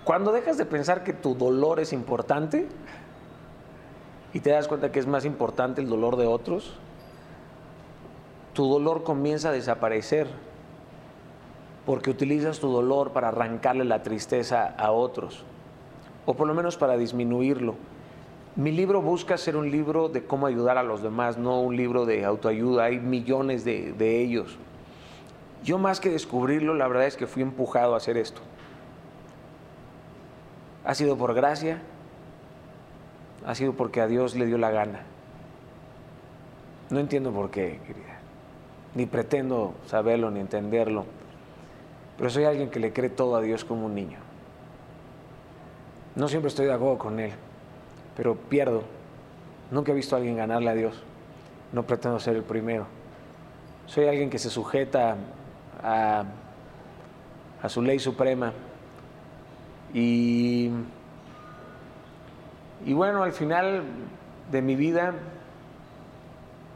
Cuando 0.02 0.32
dejas 0.32 0.56
de 0.56 0.64
pensar 0.64 1.04
que 1.04 1.12
tu 1.12 1.36
dolor 1.36 1.78
es 1.78 1.92
importante 1.92 2.66
y 4.32 4.40
te 4.40 4.50
das 4.50 4.66
cuenta 4.66 4.90
que 4.90 4.98
es 4.98 5.06
más 5.06 5.24
importante 5.24 5.80
el 5.82 5.88
dolor 5.88 6.16
de 6.16 6.26
otros, 6.26 6.76
tu 8.54 8.66
dolor 8.66 9.04
comienza 9.04 9.50
a 9.50 9.52
desaparecer 9.52 10.26
porque 11.86 12.10
utilizas 12.10 12.58
tu 12.58 12.72
dolor 12.72 13.12
para 13.12 13.28
arrancarle 13.28 13.84
la 13.84 14.02
tristeza 14.02 14.74
a 14.76 14.90
otros, 14.90 15.44
o 16.26 16.34
por 16.34 16.46
lo 16.46 16.54
menos 16.54 16.76
para 16.76 16.96
disminuirlo. 16.96 17.74
Mi 18.54 18.70
libro 18.70 19.00
busca 19.00 19.38
ser 19.38 19.56
un 19.56 19.70
libro 19.70 20.08
de 20.08 20.24
cómo 20.24 20.46
ayudar 20.46 20.76
a 20.76 20.82
los 20.82 21.02
demás, 21.02 21.38
no 21.38 21.60
un 21.60 21.76
libro 21.76 22.04
de 22.04 22.24
autoayuda, 22.24 22.84
hay 22.84 22.98
millones 22.98 23.64
de, 23.64 24.22
ellos. 24.22 24.58
Yo 25.64 25.78
más 25.78 26.00
que 26.00 26.10
descubrirlo, 26.10 26.74
la 26.74 26.86
verdad 26.86 27.06
es 27.06 27.16
que 27.16 27.26
fui 27.26 27.42
empujado 27.42 27.94
a 27.94 27.96
hacer 27.96 28.16
esto. 28.18 28.42
Ha 30.84 30.94
sido 30.94 31.16
por 31.16 31.32
gracia, 31.32 31.80
ha 33.46 33.54
sido 33.54 33.72
porque 33.72 34.00
a 34.00 34.06
Dios 34.06 34.34
le 34.34 34.44
dio 34.44 34.58
la 34.58 34.70
gana. 34.70 35.02
No 36.90 37.00
entiendo 37.00 37.32
por 37.32 37.50
qué, 37.50 37.80
querida. 37.86 38.18
Ni 38.94 39.06
pretendo 39.06 39.72
saberlo 39.86 40.30
ni 40.30 40.40
entenderlo. 40.40 41.06
Pero 42.18 42.28
soy 42.28 42.44
alguien 42.44 42.68
que 42.68 42.80
le 42.80 42.92
cree 42.92 43.08
todo 43.08 43.36
a 43.36 43.40
Dios 43.40 43.64
como 43.64 43.86
un 43.86 43.94
niño. 43.94 44.18
No 46.14 46.28
siempre 46.28 46.48
estoy 46.48 46.66
de 46.66 46.72
acuerdo 46.72 46.98
con 46.98 47.18
Él, 47.20 47.32
pero 48.16 48.36
pierdo. 48.36 48.82
Nunca 49.70 49.92
he 49.92 49.94
visto 49.94 50.14
a 50.14 50.18
alguien 50.18 50.36
ganarle 50.36 50.70
a 50.70 50.74
Dios. 50.74 51.02
No 51.72 51.84
pretendo 51.84 52.20
ser 52.20 52.36
el 52.36 52.42
primero. 52.42 52.86
Soy 53.86 54.06
alguien 54.06 54.28
que 54.28 54.38
se 54.38 54.50
sujeta 54.50 55.16
a, 55.82 56.24
su 57.68 57.80
ley 57.80 57.98
suprema. 57.98 58.52
Y, 59.94 60.70
y 62.84 62.92
bueno, 62.92 63.22
al 63.22 63.32
final 63.32 63.82
de 64.50 64.62
mi 64.62 64.76
vida, 64.76 65.14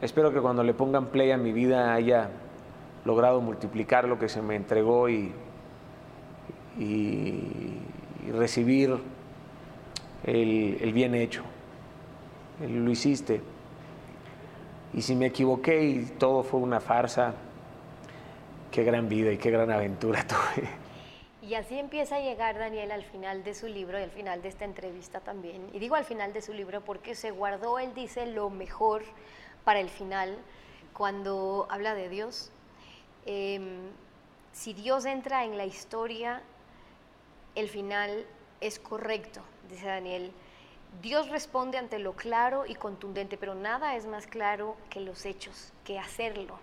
espero 0.00 0.32
que 0.32 0.40
cuando 0.40 0.62
le 0.62 0.74
pongan 0.74 1.06
play 1.06 1.30
a 1.30 1.36
mi 1.36 1.52
vida 1.52 1.92
haya 1.92 2.30
logrado 3.04 3.40
multiplicar 3.40 4.08
lo 4.08 4.18
que 4.18 4.28
se 4.28 4.42
me 4.42 4.56
entregó 4.56 5.08
y, 5.08 5.32
y, 6.78 7.80
recibir 8.32 8.98
el, 10.26 10.92
bien 10.92 11.14
hecho. 11.14 11.42
Lo 12.60 12.90
hiciste. 12.90 13.40
Y 14.92 15.02
si 15.02 15.14
me 15.14 15.26
equivoqué 15.26 15.82
y 15.84 16.04
todo 16.18 16.42
fue 16.42 16.60
una 16.60 16.80
farsa, 16.80 17.34
qué 18.70 18.84
gran 18.84 19.08
vida 19.08 19.32
y 19.32 19.38
qué 19.38 19.50
gran 19.50 19.70
aventura 19.70 20.26
tuve. 20.26 20.68
Y 21.42 21.54
así 21.54 21.78
empieza 21.78 22.16
a 22.16 22.20
llegar 22.20 22.58
Daniel 22.58 22.90
al 22.90 23.04
final 23.04 23.44
de 23.44 23.54
su 23.54 23.68
libro 23.68 23.98
y 24.00 24.02
al 24.02 24.10
final 24.10 24.42
de 24.42 24.48
esta 24.48 24.64
entrevista 24.64 25.20
también. 25.20 25.62
Y 25.72 25.78
digo 25.78 25.94
al 25.94 26.04
final 26.04 26.32
de 26.32 26.42
su 26.42 26.52
libro 26.52 26.80
porque 26.80 27.14
se 27.14 27.30
guardó, 27.30 27.78
él 27.78 27.92
dice, 27.94 28.26
lo 28.26 28.50
mejor 28.50 29.02
para 29.64 29.80
el 29.80 29.88
final 29.88 30.36
cuando 30.92 31.66
habla 31.70 31.94
de 31.94 32.08
Dios, 32.08 32.50
Em, 33.26 33.90
si 34.52 34.72
Dios 34.72 35.04
entra 35.04 35.44
en 35.44 35.58
la 35.58 35.66
historia, 35.66 36.40
el 37.56 37.68
final 37.68 38.24
es 38.60 38.78
correcto, 38.78 39.40
dice 39.68 39.86
Daniel. 39.86 40.32
Dios 41.02 41.28
responde 41.28 41.78
ante 41.78 41.98
lo 41.98 42.12
claro 42.12 42.64
y 42.66 42.74
contundente, 42.74 43.36
pero 43.36 43.54
nada 43.54 43.96
es 43.96 44.06
más 44.06 44.26
claro 44.26 44.76
que 44.88 45.00
los 45.00 45.26
hechos, 45.26 45.72
que 45.84 45.98
hacerlo 45.98 46.58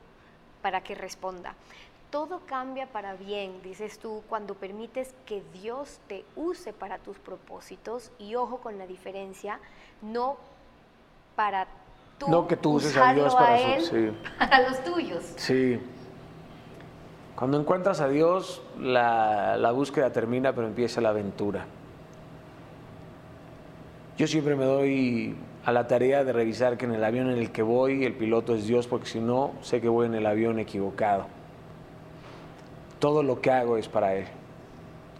para 0.61 0.81
que 0.81 0.95
responda. 0.95 1.55
Todo 2.09 2.41
cambia 2.45 2.87
para 2.87 3.13
bien, 3.13 3.61
dices 3.63 3.99
tú, 3.99 4.23
cuando 4.29 4.55
permites 4.55 5.13
que 5.25 5.43
Dios 5.53 5.99
te 6.07 6.25
use 6.35 6.73
para 6.73 6.99
tus 6.99 7.17
propósitos 7.17 8.11
y 8.19 8.35
ojo 8.35 8.57
con 8.57 8.77
la 8.77 8.87
diferencia, 8.87 9.59
no 10.01 10.37
para 11.35 11.67
tú, 12.17 12.29
no 12.29 12.47
que 12.47 12.55
tú 12.55 12.73
uses 12.73 12.95
a 12.97 13.13
Dios 13.13 13.33
para, 13.33 13.59
él, 13.59 14.15
para 14.39 14.69
los 14.69 14.83
tuyos. 14.83 15.33
Sí. 15.37 15.79
Cuando 17.35 17.59
encuentras 17.59 17.99
a 17.99 18.07
Dios, 18.07 18.61
la, 18.79 19.71
búsqueda 19.73 20.11
termina, 20.11 20.53
pero 20.53 20.67
empieza 20.67 21.01
la 21.01 21.09
aventura. 21.09 21.65
Yo 24.17 24.27
siempre 24.27 24.55
me 24.55 24.65
doy 24.65 25.35
a 25.65 25.71
la 25.71 25.87
tarea 25.87 26.23
de 26.23 26.33
revisar 26.33 26.77
que 26.77 26.85
en 26.85 26.93
el 26.93 27.03
avión 27.03 27.29
en 27.29 27.37
el 27.37 27.51
que 27.51 27.63
voy 27.63 28.03
el 28.05 28.13
piloto 28.13 28.55
es 28.55 28.67
Dios, 28.67 28.87
porque 28.87 29.07
si 29.07 29.19
no, 29.19 29.51
sé 29.61 29.81
que 29.81 29.89
voy 29.89 30.07
en 30.07 30.15
el 30.15 30.25
avión 30.25 30.59
equivocado. 30.59 31.25
Todo 32.99 33.23
lo 33.23 33.41
que 33.41 33.51
hago 33.51 33.77
es 33.77 33.87
para 33.87 34.15
Él, 34.15 34.25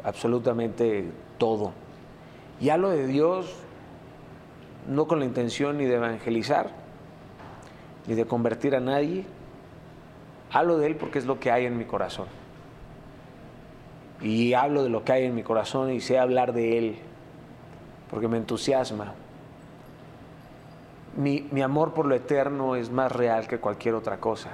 absolutamente 0.03 1.05
todo. 1.37 1.73
Y 2.61 2.69
hablo 2.69 2.89
de 2.89 3.07
Dios 3.07 3.55
no 4.87 5.07
con 5.07 5.19
la 5.19 5.25
intención 5.25 5.77
ni 5.77 5.85
de 5.85 5.95
evangelizar, 5.95 6.69
ni 8.05 8.15
de 8.15 8.25
convertir 8.25 8.75
a 8.75 8.79
nadie, 8.79 9.25
Hablo 10.53 10.77
de 10.77 10.85
Él 10.85 10.95
porque 10.95 11.17
es 11.17 11.25
lo 11.25 11.39
que 11.39 11.51
hay 11.51 11.65
en 11.65 11.77
mi 11.77 11.85
corazón. 11.85 12.27
Y 14.21 14.53
hablo 14.53 14.83
de 14.83 14.89
lo 14.89 15.03
que 15.03 15.11
hay 15.11 15.25
en 15.25 15.33
mi 15.33 15.41
corazón 15.41 15.91
y 15.91 15.99
sé 15.99 16.19
hablar 16.19 16.53
de 16.53 16.77
Él 16.77 16.95
porque 18.13 18.27
me 18.27 18.37
entusiasma. 18.37 19.15
Mi, 21.17 21.49
amor 21.63 21.95
por 21.95 22.05
lo 22.05 22.13
eterno 22.13 22.75
es 22.75 22.91
más 22.91 23.11
real 23.11 23.47
que 23.47 23.57
cualquier 23.57 23.95
otra 23.95 24.17
cosa. 24.17 24.51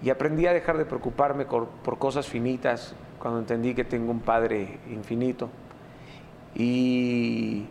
Y 0.00 0.10
aprendí 0.10 0.46
a 0.46 0.52
dejar 0.52 0.78
de 0.78 0.84
preocuparme 0.84 1.44
por, 1.44 1.66
por 1.66 1.98
cosas 1.98 2.28
finitas 2.28 2.94
cuando 3.18 3.40
entendí 3.40 3.74
que 3.74 3.82
tengo 3.82 4.12
un 4.12 4.20
Padre 4.20 4.78
infinito. 4.88 5.48
Y, 6.54 7.66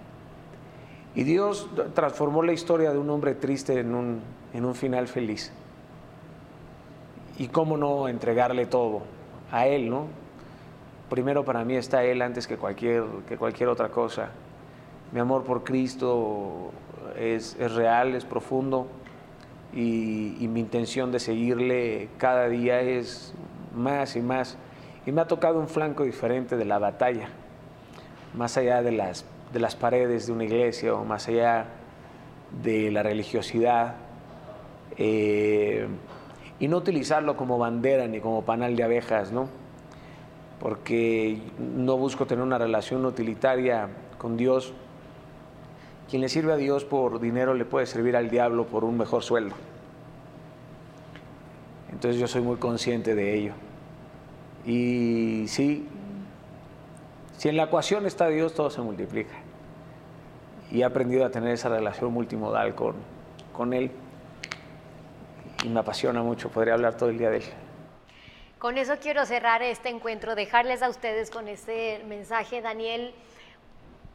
y 1.16 1.24
Dios 1.24 1.70
transformó 1.94 2.44
la 2.44 2.52
historia 2.52 2.92
de 2.92 2.98
un 2.98 3.10
hombre 3.10 3.34
triste 3.34 3.80
en 3.80 3.96
un, 3.96 4.20
en 4.54 4.66
un 4.66 4.76
final 4.76 5.08
feliz. 5.08 5.54
y 7.38 7.48
cómo 7.48 7.78
no 7.78 8.10
entregarle 8.10 8.66
todo 8.66 9.04
a 9.54 9.68
Él, 9.68 9.90
¿no? 9.90 10.25
Primero 11.16 11.46
para 11.46 11.64
mí 11.64 11.78
está 11.78 12.04
Él 12.04 12.22
antes 12.22 12.46
que 12.46 12.58
cualquier, 12.58 13.06
que 13.26 13.38
cualquier 13.38 13.70
otra 13.70 13.88
cosa. 13.88 14.32
Mi 15.14 15.22
amor 15.22 15.46
por 15.46 15.64
Cristo 15.64 16.72
es, 17.18 17.56
es 17.58 17.72
real, 17.72 18.16
es 18.16 18.26
profundo 18.26 18.88
y, 19.74 20.46
mi 20.50 20.60
intención 20.60 21.14
de 21.14 21.22
seguirle 21.22 22.10
cada 22.18 22.50
día 22.50 22.82
es 22.82 23.34
más 23.74 24.18
y 24.18 24.22
más. 24.22 24.58
Y 25.06 25.14
me 25.14 25.22
ha 25.22 25.26
tocado 25.26 25.58
un 25.58 25.70
flanco 25.70 26.04
diferente 26.04 26.58
de 26.58 26.66
la 26.66 26.80
batalla, 26.80 27.30
más 28.34 28.58
allá 28.58 28.82
de 28.82 28.92
las, 28.92 29.24
de 29.54 29.62
las 29.62 29.78
paredes 29.78 30.28
de 30.28 30.34
una 30.34 30.44
iglesia 30.44 30.96
o 30.96 31.06
más 31.06 31.30
allá 31.30 31.68
de 32.62 32.92
la 32.92 33.04
religiosidad. 33.04 33.96
Eh, 34.98 35.88
y 36.60 36.68
no 36.68 36.76
utilizarlo 36.76 37.38
como 37.38 37.58
bandera 37.58 38.06
ni 38.06 38.20
como 38.20 38.42
panal 38.42 38.76
de 38.76 38.84
abejas, 38.84 39.32
¿no? 39.32 39.48
Porque 40.66 41.38
no 41.60 41.96
busco 41.96 42.26
tener 42.26 42.44
una 42.44 42.58
relación 42.58 43.06
utilitaria 43.06 43.88
con 44.18 44.36
Dios. 44.36 44.74
Quien 46.10 46.24
le 46.24 46.28
sirve 46.28 46.54
a 46.54 46.56
Dios 46.56 46.84
por 46.84 47.20
dinero 47.20 47.54
le 47.54 47.66
puede 47.66 47.86
servir 47.86 48.16
al 48.16 48.32
diablo 48.32 48.66
por 48.66 48.84
un 48.84 48.98
mejor 48.98 49.22
sueldo. 49.22 49.54
Entonces 51.92 52.20
yo 52.20 52.26
soy 52.26 52.42
muy 52.42 52.56
consciente 52.56 53.14
de 53.14 53.36
ello. 53.36 53.54
Y 54.66 55.46
sí, 55.50 55.88
si 57.38 57.50
en 57.50 57.58
la 57.58 57.66
ecuación 57.66 58.08
está 58.08 58.28
Dios, 58.30 58.56
todo 58.56 58.72
se 58.72 58.82
multiplica. 58.82 59.36
Y 60.72 60.82
he 60.82 60.84
aprendido 60.84 61.28
a 61.28 61.30
tener 61.30 61.52
esa 61.52 61.70
relación 61.70 62.12
multimodal 62.12 62.74
con, 62.74 62.96
con 63.54 63.72
Él 63.72 63.92
y 65.64 65.70
me 65.70 65.82
apasiona 65.82 66.24
mucho, 66.24 66.50
podría 66.50 66.74
hablar 66.74 66.98
todo 66.98 67.10
el 67.10 67.20
día 67.20 67.30
de 67.30 67.38
él. 67.38 67.44
Con 68.66 68.80
eso 68.80 68.98
quiero 69.00 69.28
cerrar 69.28 69.62
este 69.62 69.90
encuentro, 69.90 70.34
dejarles 70.34 70.82
a 70.82 70.90
ustedes 70.90 71.30
con 71.30 71.48
este 71.48 72.04
mensaje, 72.08 72.64
Daniel 72.64 73.14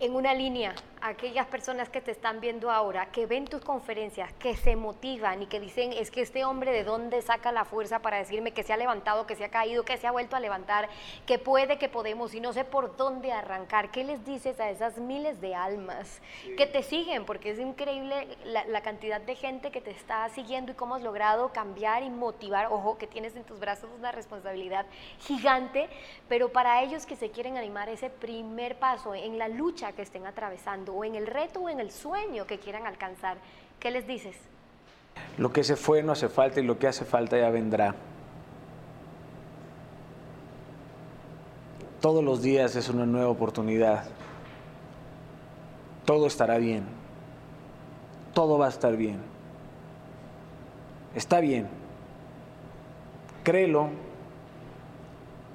en 0.01 0.17
una 0.17 0.35
línea 0.35 0.75
aquellas 1.03 1.47
personas 1.47 1.89
que 1.89 2.01
te 2.01 2.11
están 2.11 2.41
viendo 2.41 2.71
ahora, 2.71 3.07
que 3.07 3.27
ven 3.27 3.47
tus 3.47 3.63
conferencias, 3.63 4.33
que 4.35 4.57
se 4.57 4.77
motivan 4.77 5.43
y 5.43 5.47
que 5.47 5.61
dicen, 5.61 5.93
es 5.93 6.11
que 6.11 6.21
este 6.21 6.45
hombre 6.45 6.73
de 6.73 6.85
dónde 6.85 7.23
saca 7.23 7.53
la 7.53 7.65
fuerza 7.65 8.01
para 8.01 8.19
decirme 8.19 8.53
que 8.53 8.63
se 8.63 8.73
ha 8.73 8.77
levantado, 8.77 9.27
que 9.27 9.37
se 9.37 9.45
ha 9.45 9.51
caído, 9.51 9.85
que 9.85 9.97
se 9.97 10.07
ha 10.07 10.11
vuelto 10.11 10.37
a 10.37 10.41
levantar, 10.41 10.89
que 11.27 11.39
puede, 11.39 11.79
que 11.79 11.89
podemos 11.89 12.35
y 12.35 12.41
no 12.41 12.53
sé 12.53 12.65
por 12.65 12.97
dónde 12.97 13.33
arrancar. 13.33 13.91
¿Qué 13.91 14.05
les 14.05 14.25
dices 14.25 14.61
a 14.61 14.71
esas 14.71 14.99
miles 14.99 15.41
de 15.41 15.55
almas 15.55 16.21
que 16.57 16.67
te 16.67 16.83
siguen? 16.83 17.25
Porque 17.25 17.51
es 17.51 17.59
increíble 17.59 18.37
la, 18.45 18.65
la, 18.67 18.83
cantidad 18.83 19.21
de 19.21 19.35
gente 19.35 19.71
que 19.71 19.81
te 19.81 19.91
está 19.91 20.29
siguiendo 20.31 20.73
y 20.73 20.75
cómo 20.75 20.95
has 20.95 21.03
logrado 21.03 21.53
cambiar 21.53 22.03
y 22.03 22.11
motivar. 22.11 22.67
Ojo, 22.71 22.99
que 22.99 23.07
tienes 23.07 23.37
en 23.37 23.45
tus 23.45 23.59
brazos 23.59 23.91
una 23.99 24.13
responsabilidad 24.13 24.87
gigante, 25.21 25.89
pero 26.29 26.51
para 26.51 26.83
ellos 26.83 27.07
que 27.07 27.17
se 27.17 27.31
quieren 27.31 27.57
animar 27.57 27.89
ese 27.89 28.11
primer 28.11 28.79
paso 28.79 29.15
en 29.15 29.39
la 29.39 29.49
lucha 29.49 29.93
que 29.93 30.03
estén 30.03 30.27
atravesando 30.27 30.90
o 30.93 31.05
en 31.05 31.15
el 31.15 31.27
reto 31.27 31.61
o 31.61 31.69
en 31.69 31.81
el 31.81 31.91
sueño 31.91 32.47
que 32.47 32.59
quieran 32.59 32.87
alcanzar, 32.87 33.39
¿qué 33.79 33.91
les 33.91 34.07
dices? 34.07 34.37
Lo 35.39 35.53
que 35.53 35.65
se 35.65 35.77
fue 35.77 36.03
no 36.03 36.13
hace 36.13 36.29
falta 36.29 36.61
y 36.61 36.65
lo 36.65 36.79
que 36.79 36.87
hace 36.87 37.05
falta 37.05 37.39
ya 37.39 37.51
vendrá. 37.51 37.95
Todos 42.01 42.25
los 42.25 42.41
días 42.41 42.77
es 42.77 42.89
una 42.89 43.05
nueva 43.05 43.29
oportunidad. 43.29 44.05
Todo 46.07 46.27
estará 46.27 46.59
bien. 46.59 46.85
Todo 48.33 48.59
va 48.59 48.67
a 48.67 48.71
estar 48.71 48.97
bien. 48.97 49.21
Está 51.15 51.41
bien. 51.41 51.69
Créelo. 53.45 53.89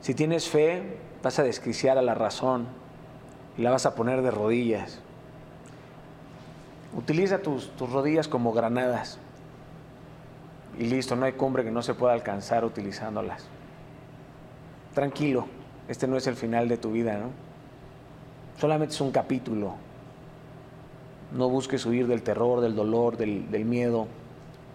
Si 0.01 0.13
tienes 0.13 0.47
fe, 0.47 0.97
vas 1.23 1.39
a 1.39 1.43
desquiciar 1.43 1.97
a 1.97 2.03
la 2.03 2.13
razón 2.13 2.67
y 3.57 3.63
la 3.63 3.71
vas 3.71 3.87
a 3.87 3.95
poner 3.95 4.21
de 4.21 4.29
rodillas. 4.29 5.01
Utiliza 6.95 7.39
tus, 7.39 7.69
tus, 7.75 7.91
rodillas 7.91 8.27
como 8.27 8.53
granadas 8.53 9.19
y 10.77 10.85
listo, 10.85 11.15
no 11.15 11.25
hay 11.25 11.33
cumbre 11.33 11.63
que 11.63 11.71
no 11.71 11.81
se 11.81 11.93
pueda 11.93 12.13
alcanzar 12.13 12.65
utilizándolas. 12.65 13.45
Tranquilo, 14.93 15.47
este 15.87 16.07
no 16.07 16.17
es 16.17 16.27
el 16.27 16.35
final 16.35 16.67
de 16.67 16.77
tu 16.77 16.91
vida, 16.91 17.17
¿no? 17.17 17.29
Solamente 18.57 18.93
es 18.93 19.01
un 19.01 19.11
capítulo. 19.11 19.75
No 21.35 21.49
busques 21.49 21.85
huir 21.85 22.07
del 22.07 22.23
terror, 22.23 22.61
del 22.61 22.75
dolor, 22.75 23.17
del, 23.17 23.65
miedo. 23.65 24.07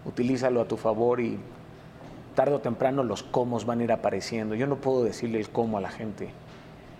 Utilízalo 0.05 0.61
a 0.61 0.67
tu 0.67 0.77
favor 0.77 1.19
y 1.19 1.39
tarde 2.35 2.55
o 2.55 2.59
temprano 2.59 3.03
los 3.03 3.23
cómo 3.23 3.59
van 3.61 3.79
a 3.79 3.83
ir 3.83 3.91
apareciendo. 3.91 4.53
Yo 4.53 4.67
no 4.67 4.75
puedo 4.75 5.03
decirle 5.03 5.39
el 5.39 5.49
cómo 5.49 5.77
a 5.77 5.81
la 5.81 5.89
gente. 5.89 6.29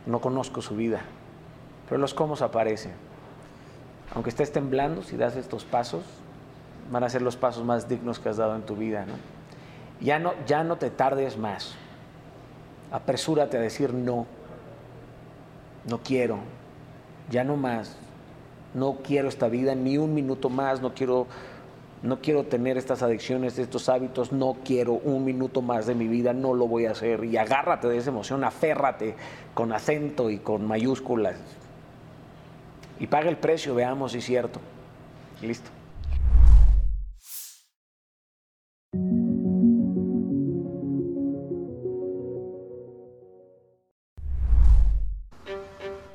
No 0.08 0.20
conozco 0.20 0.62
su 0.62 0.76
vida 0.76 1.02
pero 1.92 2.00
los 2.00 2.14
cómo 2.14 2.36
aparecen. 2.36 2.94
Aunque 4.14 4.30
estés 4.30 4.52
temblando, 4.52 5.04
si 5.04 5.16
das 5.16 5.36
estos 5.36 5.64
pasos, 5.64 6.04
van 6.92 7.04
a 7.04 7.10
ser 7.10 7.22
los 7.22 7.38
pasos 7.38 7.64
más 7.64 7.88
dignos 7.88 8.20
que 8.20 8.30
has 8.30 8.38
dado 8.38 8.56
en 8.56 8.64
tu 8.64 8.76
vida. 8.76 9.06
¿no? 9.06 9.14
Ya, 10.02 10.20
no, 10.20 10.34
ya 10.46 10.64
no 10.64 10.78
te 10.78 10.90
tardes 10.90 11.38
más. 11.38 11.76
Apresúrate 12.92 13.58
a 13.58 13.62
decir 13.62 13.94
no. 13.94 14.26
No 15.88 16.00
quiero. 16.04 16.40
Ya 17.30 17.46
no 17.46 17.56
más. 17.56 17.96
No 18.74 18.98
quiero 19.04 19.30
esta 19.30 19.48
vida 19.48 19.76
ni 19.76 19.98
un 19.98 20.14
minuto 20.14 20.50
más. 20.50 20.82
No 20.82 20.94
quiero, 20.94 21.28
no 22.04 22.20
quiero 22.20 22.44
tener 22.44 22.78
estas 22.78 23.04
adicciones, 23.04 23.58
estos 23.58 23.88
hábitos. 23.88 24.34
No 24.34 24.58
quiero 24.66 24.94
un 24.94 25.24
minuto 25.24 25.62
más 25.62 25.86
de 25.86 25.96
mi 25.96 26.10
vida. 26.10 26.34
No 26.34 26.54
lo 26.54 26.68
voy 26.68 26.86
a 26.86 26.92
hacer. 26.92 27.24
Y 27.24 27.38
agárrate 27.38 27.88
de 27.88 27.98
esa 27.98 28.10
emoción. 28.10 28.44
Aférrate 28.44 29.16
con 29.54 29.72
acento 29.72 30.30
y 30.30 30.40
con 30.40 30.68
mayúsculas 30.68 31.36
y 33.02 33.08
paga 33.08 33.30
el 33.30 33.38
precio, 33.38 33.74
veamos 33.74 34.12
si 34.12 34.20
es 34.20 34.26
cierto. 34.26 34.62
Listo. 35.42 35.72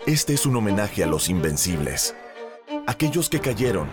Este 0.06 0.34
es 0.34 0.46
un 0.46 0.54
homenaje 0.54 1.02
a 1.02 1.08
los 1.08 1.28
invencibles, 1.28 2.14
aquellos 2.86 3.28
que 3.28 3.40
cayeron, 3.40 3.88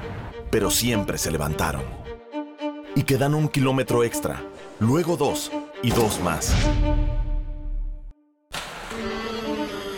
pero 0.51 0.69
siempre 0.69 1.17
se 1.17 1.31
levantaron, 1.31 1.81
y 2.93 3.01
que 3.01 3.17
dan 3.17 3.33
un 3.33 3.47
kilómetro 3.47 4.03
extra, 4.03 4.39
luego 4.79 5.17
dos 5.17 5.51
y 5.81 5.89
dos 5.89 6.21
más 6.21 6.53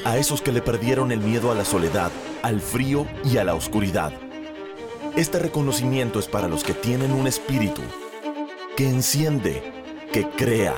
a 0.06 0.18
esos 0.18 0.42
que 0.42 0.52
le 0.52 0.62
perdieron 0.62 1.12
el 1.12 1.20
miedo 1.20 1.52
a 1.52 1.56
la 1.56 1.66
soledad, 1.66 2.12
al 2.44 2.62
frío 2.62 3.08
y 3.26 3.38
a 3.38 3.44
la 3.44 3.56
oscuridad. 3.56 4.14
Este 5.18 5.40
reconocimiento 5.40 6.20
es 6.20 6.28
para 6.28 6.48
los 6.48 6.64
que 6.64 6.74
tienen 6.74 7.12
un 7.12 7.28
espíritu 7.28 7.82
que 8.78 8.88
enciende, 8.88 9.64
que 10.14 10.28
crea. 10.30 10.76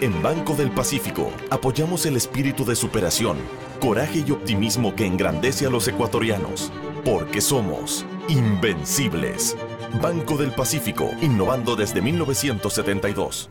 En 0.00 0.22
Banco 0.22 0.54
del 0.54 0.70
Pacífico 0.70 1.30
apoyamos 1.50 2.06
el 2.06 2.16
espíritu 2.16 2.64
de 2.64 2.76
superación, 2.76 3.36
coraje 3.80 4.24
y 4.26 4.30
optimismo 4.30 4.94
que 4.94 5.06
engrandece 5.06 5.66
a 5.66 5.70
los 5.70 5.86
ecuatorianos, 5.86 6.72
porque 7.04 7.40
somos 7.40 8.06
invencibles. 8.28 9.56
Banco 10.00 10.36
del 10.36 10.52
Pacífico, 10.52 11.10
innovando 11.20 11.76
desde 11.76 12.00
1972. 12.00 13.50